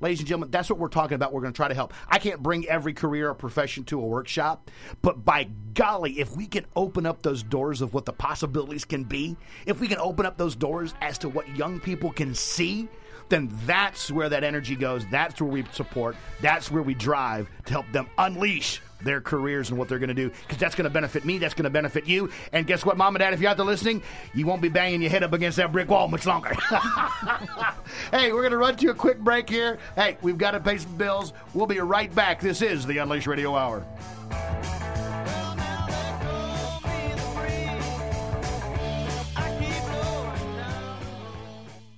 [0.00, 1.32] Ladies and gentlemen, that's what we're talking about.
[1.32, 1.94] We're going to try to help.
[2.08, 4.68] I can't bring every career or profession to a workshop,
[5.00, 9.04] but by golly, if we can open up those doors of what the possibilities can
[9.04, 12.88] be, if we can open up those doors as to what young people can see,
[13.28, 15.06] then that's where that energy goes.
[15.06, 16.16] That's where we support.
[16.40, 20.14] That's where we drive to help them unleash their careers and what they're going to
[20.14, 21.38] do because that's going to benefit me.
[21.38, 22.30] That's going to benefit you.
[22.52, 24.02] And guess what, mom and dad, if you're out there listening,
[24.34, 26.54] you won't be banging your head up against that brick wall much longer.
[28.10, 29.78] hey, we're going to run to a quick break here.
[29.96, 31.32] Hey, we've got to pay some bills.
[31.54, 32.40] We'll be right back.
[32.40, 33.84] This is the Unleashed Radio Hour.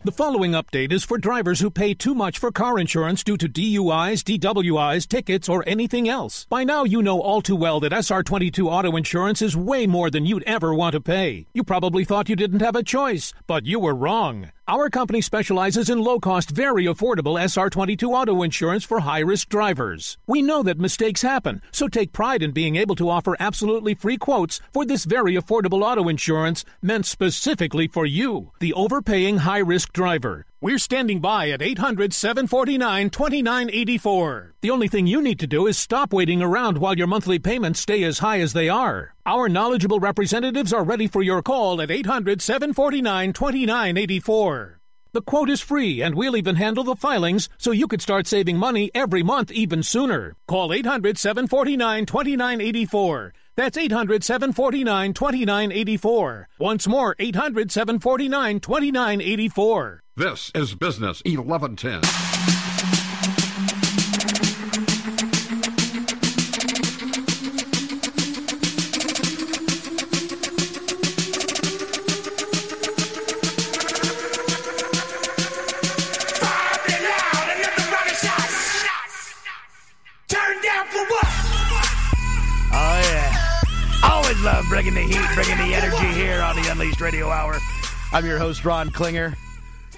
[0.05, 3.49] The following update is for drivers who pay too much for car insurance due to
[3.49, 6.45] DUIs, DWIs, tickets, or anything else.
[6.51, 10.27] By now, you know all too well that SR22 auto insurance is way more than
[10.27, 11.47] you'd ever want to pay.
[11.55, 14.51] You probably thought you didn't have a choice, but you were wrong.
[14.67, 20.17] Our company specializes in low cost, very affordable SR22 auto insurance for high risk drivers.
[20.27, 24.17] We know that mistakes happen, so take pride in being able to offer absolutely free
[24.17, 29.93] quotes for this very affordable auto insurance meant specifically for you, the overpaying high risk
[29.93, 30.47] driver.
[30.65, 34.55] We're standing by at 800 749 2984.
[34.63, 37.81] The only thing you need to do is stop waiting around while your monthly payments
[37.81, 39.15] stay as high as they are.
[39.27, 44.81] Our knowledgeable representatives are ready for your call at 800 749 2984.
[45.13, 48.57] The quote is free, and we'll even handle the filings so you could start saving
[48.57, 50.35] money every month even sooner.
[50.49, 53.35] Call 800 749 2984.
[53.55, 56.49] That's 800 749 2984.
[56.59, 60.04] Once more, 800 749 2984.
[60.17, 62.01] This is Business 1110.
[80.29, 81.27] Turn down for what?
[82.71, 83.37] Oh, yeah.
[84.05, 87.59] Always love bringing the heat, bringing the energy here on the Unleashed Radio Hour.
[88.13, 89.35] I'm your host, Ron Klinger.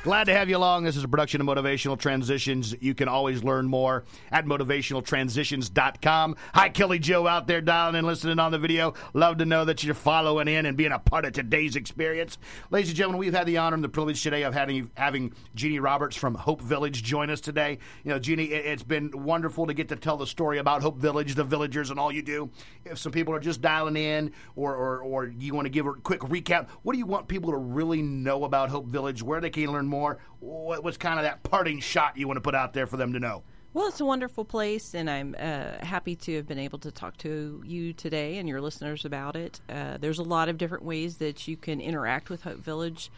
[0.07, 0.85] Glad to have you along.
[0.85, 2.81] This is a production of Motivational Transitions.
[2.81, 6.37] You can always learn more at motivationaltransitions.com.
[6.55, 8.95] Hi, Kelly Joe out there dialing and listening on the video.
[9.15, 12.39] Love to know that you're following in and being a part of today's experience.
[12.71, 15.81] Ladies and gentlemen, we've had the honor and the privilege today of having, having Jeannie
[15.81, 17.79] Roberts from Hope Village join us today.
[18.05, 20.99] You know, Jeannie, it, it's been wonderful to get to tell the story about Hope
[20.99, 22.49] Village, the villagers, and all you do.
[22.85, 25.95] If some people are just dialing in or, or, or you want to give a
[25.95, 29.51] quick recap, what do you want people to really know about Hope Village, where they
[29.51, 29.96] can learn more?
[30.41, 33.13] What, was kind of that parting shot you want to put out there for them
[33.13, 33.43] to know?
[33.75, 37.19] Well, it's a wonderful place, and I'm uh, happy to have been able to talk
[37.19, 39.61] to you today and your listeners about it.
[39.69, 43.11] Uh, there's a lot of different ways that you can interact with Hope Village.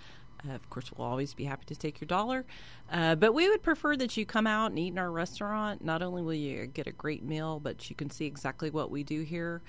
[0.48, 2.44] Uh, of course, we'll always be happy to take your dollar,
[2.90, 5.84] uh, but we would prefer that you come out and eat in our restaurant.
[5.84, 9.04] Not only will you get a great meal, but you can see exactly what we
[9.04, 9.62] do here.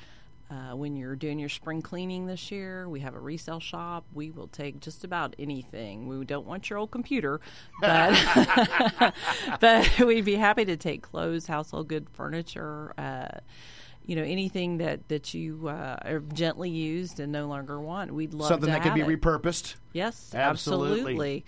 [0.50, 4.04] Uh, when you're doing your spring cleaning this year, we have a resale shop.
[4.14, 6.08] We will take just about anything.
[6.08, 7.40] We don't want your old computer,
[7.80, 9.14] but
[9.60, 12.94] but we'd be happy to take clothes, household good furniture.
[12.98, 13.28] Uh,
[14.06, 18.12] you know anything that that you uh, are gently used and no longer want.
[18.12, 19.08] We'd love Something that can be it.
[19.08, 19.76] repurposed.
[19.94, 20.92] Yes, Absolutely.
[21.00, 21.46] absolutely.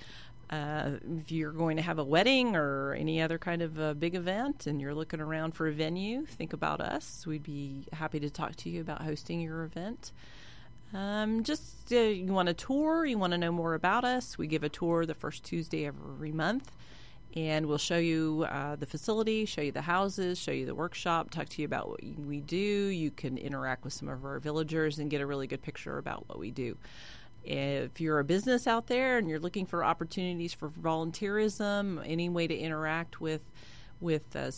[0.52, 4.16] Uh, if you're going to have a wedding or any other kind of uh big
[4.16, 7.26] event and you're looking around for a venue, think about us.
[7.26, 10.12] We'd be happy to talk to you about hosting your event.
[10.93, 14.38] Um, just uh, you want a tour, you want to know more about us.
[14.38, 16.70] We give a tour the first Tuesday every month,
[17.34, 21.30] and we'll show you uh, the facility, show you the houses, show you the workshop,
[21.30, 22.58] talk to you about what we do.
[22.58, 26.28] You can interact with some of our villagers and get a really good picture about
[26.28, 26.76] what we do.
[27.44, 32.48] If you're a business out there and you're looking for opportunities for volunteerism, any way
[32.48, 33.42] to interact with
[34.02, 34.52] with a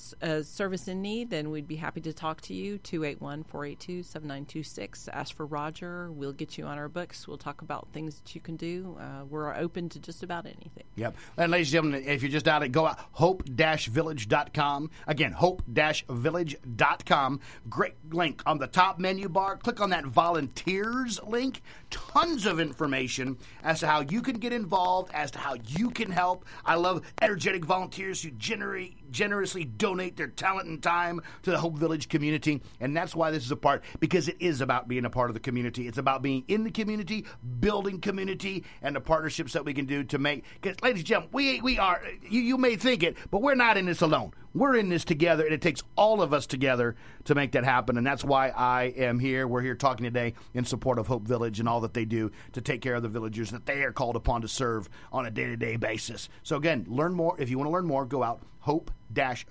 [0.43, 2.77] service in need, then we'd be happy to talk to you.
[2.77, 5.07] 281 482 7926.
[5.09, 6.11] Ask for Roger.
[6.11, 7.27] We'll get you on our books.
[7.27, 8.97] We'll talk about things that you can do.
[8.99, 10.85] Uh, we're open to just about anything.
[10.95, 11.15] Yep.
[11.37, 14.89] And ladies and gentlemen, if you're just out, go out hope-village.com.
[15.07, 17.39] Again, hope-village.com.
[17.69, 19.57] Great link on the top menu bar.
[19.57, 21.61] Click on that volunteers link.
[21.89, 26.11] Tons of information as to how you can get involved, as to how you can
[26.11, 26.45] help.
[26.65, 31.77] I love energetic volunteers who generate generously donate their talent and time to the Hope
[31.77, 32.61] Village community.
[32.81, 35.33] And that's why this is a part, because it is about being a part of
[35.35, 35.87] the community.
[35.87, 37.25] It's about being in the community,
[37.59, 40.43] building community, and the partnerships that we can do to make.
[40.61, 43.77] Because, ladies and gentlemen, we, we are, you, you may think it, but we're not
[43.77, 44.33] in this alone.
[44.53, 46.95] We're in this together, and it takes all of us together
[47.25, 47.97] to make that happen.
[47.97, 49.47] And that's why I am here.
[49.47, 52.61] We're here talking today in support of Hope Village and all that they do to
[52.61, 55.45] take care of the villagers that they are called upon to serve on a day
[55.45, 56.29] to day basis.
[56.43, 57.35] So, again, learn more.
[57.39, 58.91] If you want to learn more, go out hope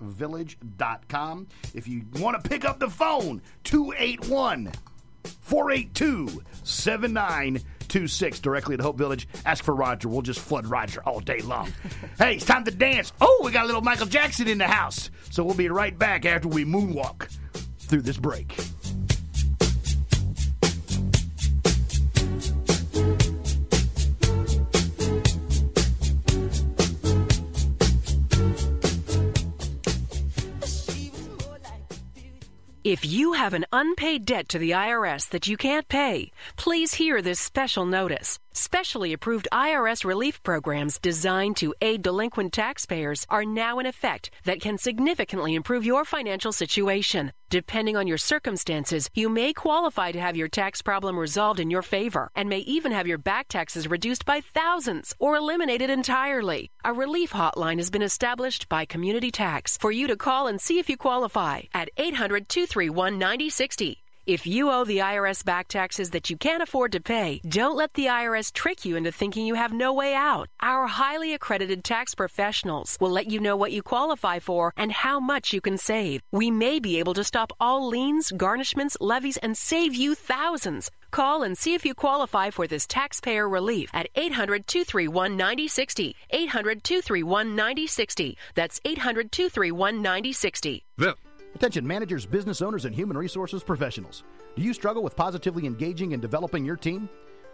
[0.01, 1.47] village.com.
[1.75, 4.73] If you want to pick up the phone, 281
[5.41, 9.29] 482 7926 directly to Hope Village.
[9.45, 10.09] Ask for Roger.
[10.09, 11.73] We'll just flood Roger all day long.
[12.19, 13.13] hey, it's time to dance.
[13.21, 15.11] Oh, we got a little Michael Jackson in the house.
[15.31, 17.29] So we'll be right back after we moonwalk
[17.79, 18.57] through this break.
[32.85, 37.23] If you have an unpaid debt to the IRS that you can't pay, please hear
[37.23, 38.41] this special notice.
[38.55, 44.61] Specially approved IRS relief programs designed to aid delinquent taxpayers are now in effect that
[44.61, 47.33] can significantly improve your financial situation.
[47.49, 51.81] Depending on your circumstances, you may qualify to have your tax problem resolved in your
[51.81, 56.71] favor and may even have your back taxes reduced by thousands or eliminated entirely.
[56.85, 60.79] A relief hotline has been established by Community Tax for you to call and see
[60.79, 64.02] if you qualify at 800 231 9060.
[64.25, 67.95] If you owe the IRS back taxes that you can't afford to pay, don't let
[67.95, 70.49] the IRS trick you into thinking you have no way out.
[70.61, 75.19] Our highly accredited tax professionals will let you know what you qualify for and how
[75.19, 76.23] much you can save.
[76.31, 80.89] We may be able to stop all liens, garnishments, levies, and save you thousands.
[81.11, 86.15] Call and see if you qualify for this taxpayer relief at 800 231 9060.
[86.31, 88.39] 800 231 9060.
[88.55, 90.85] That's 800 231 9060.
[91.55, 94.25] Attention managers, business owners, and human resources professionals.
[94.57, 97.09] Do you struggle with positively engaging and developing your team?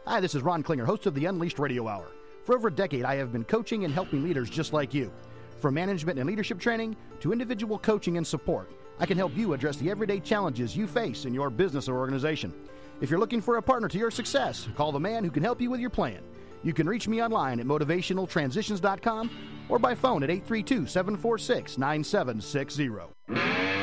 [0.07, 2.07] Hi, this is Ron Klinger, host of the Unleashed Radio Hour.
[2.45, 5.13] For over a decade, I have been coaching and helping leaders just like you.
[5.61, 8.71] From management and leadership training to individual coaching and support,
[9.01, 12.55] I can help you address the everyday challenges you face in your business or organization.
[13.01, 15.61] If you're looking for a partner to your success, call the man who can help
[15.61, 16.21] you with your plan.
[16.63, 19.31] You can reach me online at motivationaltransitions.com
[19.69, 23.78] or by phone at 832 746 9760.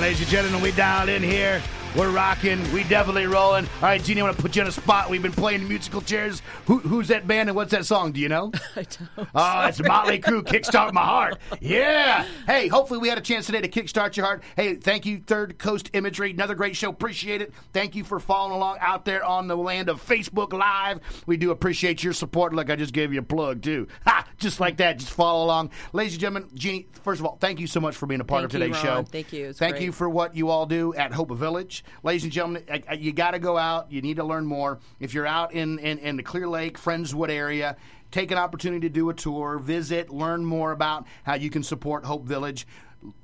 [0.00, 1.62] Ladies and gentlemen, we dialed in here.
[1.96, 2.60] We're rocking.
[2.74, 3.64] We definitely rolling.
[3.76, 5.08] All right, Jeannie, I want to put you on a spot.
[5.08, 6.42] We've been playing musical chairs.
[6.66, 8.12] Who, who's that band and what's that song?
[8.12, 8.52] Do you know?
[8.76, 9.28] I don't.
[9.34, 11.38] Oh, it's Motley Crue, Kickstart My Heart.
[11.58, 12.26] Yeah.
[12.46, 14.42] Hey, hopefully we had a chance today to kickstart your heart.
[14.56, 16.32] Hey, thank you, Third Coast Imagery.
[16.32, 16.90] Another great show.
[16.90, 17.54] Appreciate it.
[17.72, 21.00] Thank you for following along out there on the land of Facebook Live.
[21.24, 22.52] We do appreciate your support.
[22.52, 23.88] Look, I just gave you a plug, too.
[24.06, 24.26] Ha!
[24.36, 24.98] Just like that.
[24.98, 25.70] Just follow along.
[25.94, 28.42] Ladies and gentlemen, Jeannie, first of all, thank you so much for being a part
[28.42, 29.04] Thank of you, today's Ron.
[29.04, 29.08] show.
[29.10, 29.52] Thank you.
[29.54, 29.84] Thank great.
[29.84, 31.84] you for what you all do at Hope Village.
[32.02, 32.64] Ladies and gentlemen,
[32.98, 33.90] you got to go out.
[33.90, 34.78] You need to learn more.
[35.00, 37.76] If you're out in, in, in the Clear Lake, Friendswood area,
[38.10, 42.04] take an opportunity to do a tour, visit, learn more about how you can support
[42.04, 42.66] Hope Village.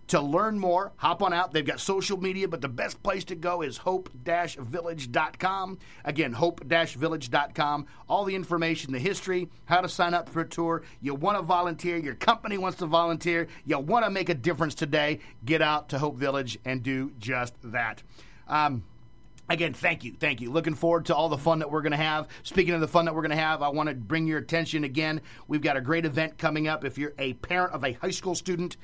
[0.08, 1.52] To learn more, hop on out.
[1.52, 5.78] They've got social media, but the best place to go is hope-village.com.
[6.04, 7.86] Again, hope-village.com.
[8.08, 10.82] All the information, the history, how to sign up for a tour.
[11.00, 14.74] You want to volunteer, your company wants to volunteer, you want to make a difference
[14.74, 18.02] today, get out to Hope Village and do just that.
[18.48, 18.84] Um,
[19.48, 20.50] Again, thank you, thank you.
[20.50, 22.28] Looking forward to all the fun that we're going to have.
[22.42, 24.84] Speaking of the fun that we're going to have, I want to bring your attention
[24.84, 25.20] again.
[25.46, 26.84] We've got a great event coming up.
[26.84, 28.78] If you're a parent of a high school student,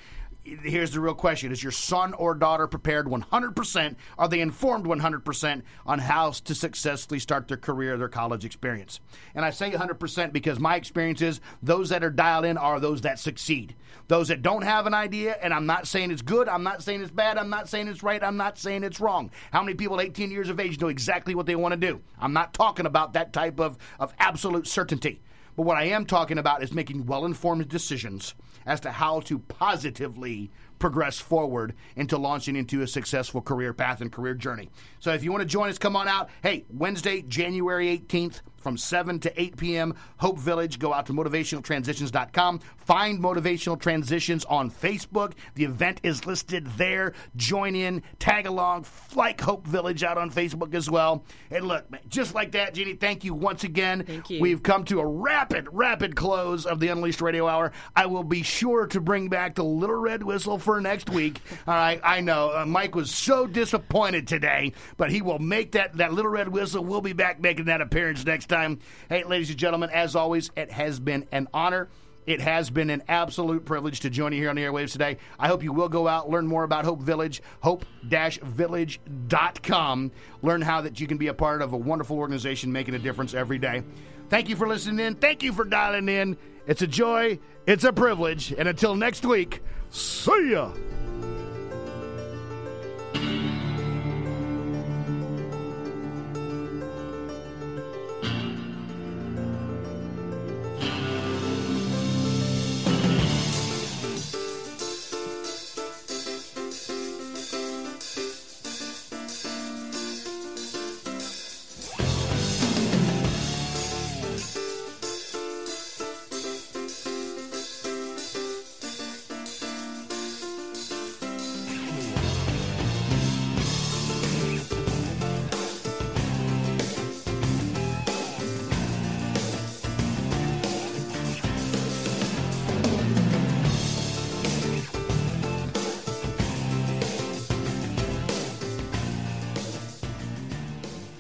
[0.63, 3.97] here's the real question Is your son or daughter prepared 100%?
[4.19, 9.01] Are they informed 100% on how to successfully start their career, their college experience?
[9.35, 13.03] And I say 100% because my experience is those that are dialed in are those
[13.03, 13.75] that succeed.
[14.09, 17.03] Those that don't have an idea, and I'm not saying it's good, I'm not saying
[17.03, 19.31] it's bad, I'm not saying it's right, I'm not saying it's wrong.
[19.53, 22.01] How many people 18 years of age know exactly what they want to do?
[22.19, 25.21] I'm not talking about that type of, of absolute certainty.
[25.59, 29.41] But what I am talking about is making well informed decisions as to how to
[29.41, 34.71] positively progress forward into launching into a successful career path and career journey.
[35.01, 36.31] So if you want to join us, come on out.
[36.45, 40.79] Hey, Wednesday, January 18th from 7 to 8 p.m., Hope Village.
[40.79, 42.61] Go out to motivationaltransitions.com.
[42.77, 45.33] Find Motivational Transitions on Facebook.
[45.55, 47.15] The event is listed there.
[47.37, 51.25] Join in, tag along, like Hope Village out on Facebook as well.
[51.51, 54.05] And look, man, just like that, Jeannie, thank you once again.
[54.05, 54.41] Thank you.
[54.41, 57.73] We've come to a rapid, rapid close of the Unleashed Radio Hour.
[57.95, 61.41] I will be sure to bring back the Little Red Whistle for next week.
[61.67, 65.97] All right, I know uh, Mike was so disappointed today, but he will make that
[65.99, 66.85] that Little Red Whistle.
[66.85, 68.81] We'll be back making that appearance next time.
[69.09, 71.89] Hey, ladies and gentlemen, as always, it has been an honor.
[72.27, 75.17] It has been an absolute privilege to join you here on the airwaves today.
[75.39, 80.13] I hope you will go out, learn more about Hope Village, hope-village.com.
[80.43, 83.33] Learn how that you can be a part of a wonderful organization making a difference
[83.33, 83.83] every day.
[84.29, 85.15] Thank you for listening in.
[85.15, 86.37] Thank you for dialing in.
[86.67, 87.39] It's a joy.
[87.67, 88.53] It's a privilege.
[88.53, 90.75] And until next week, see ya.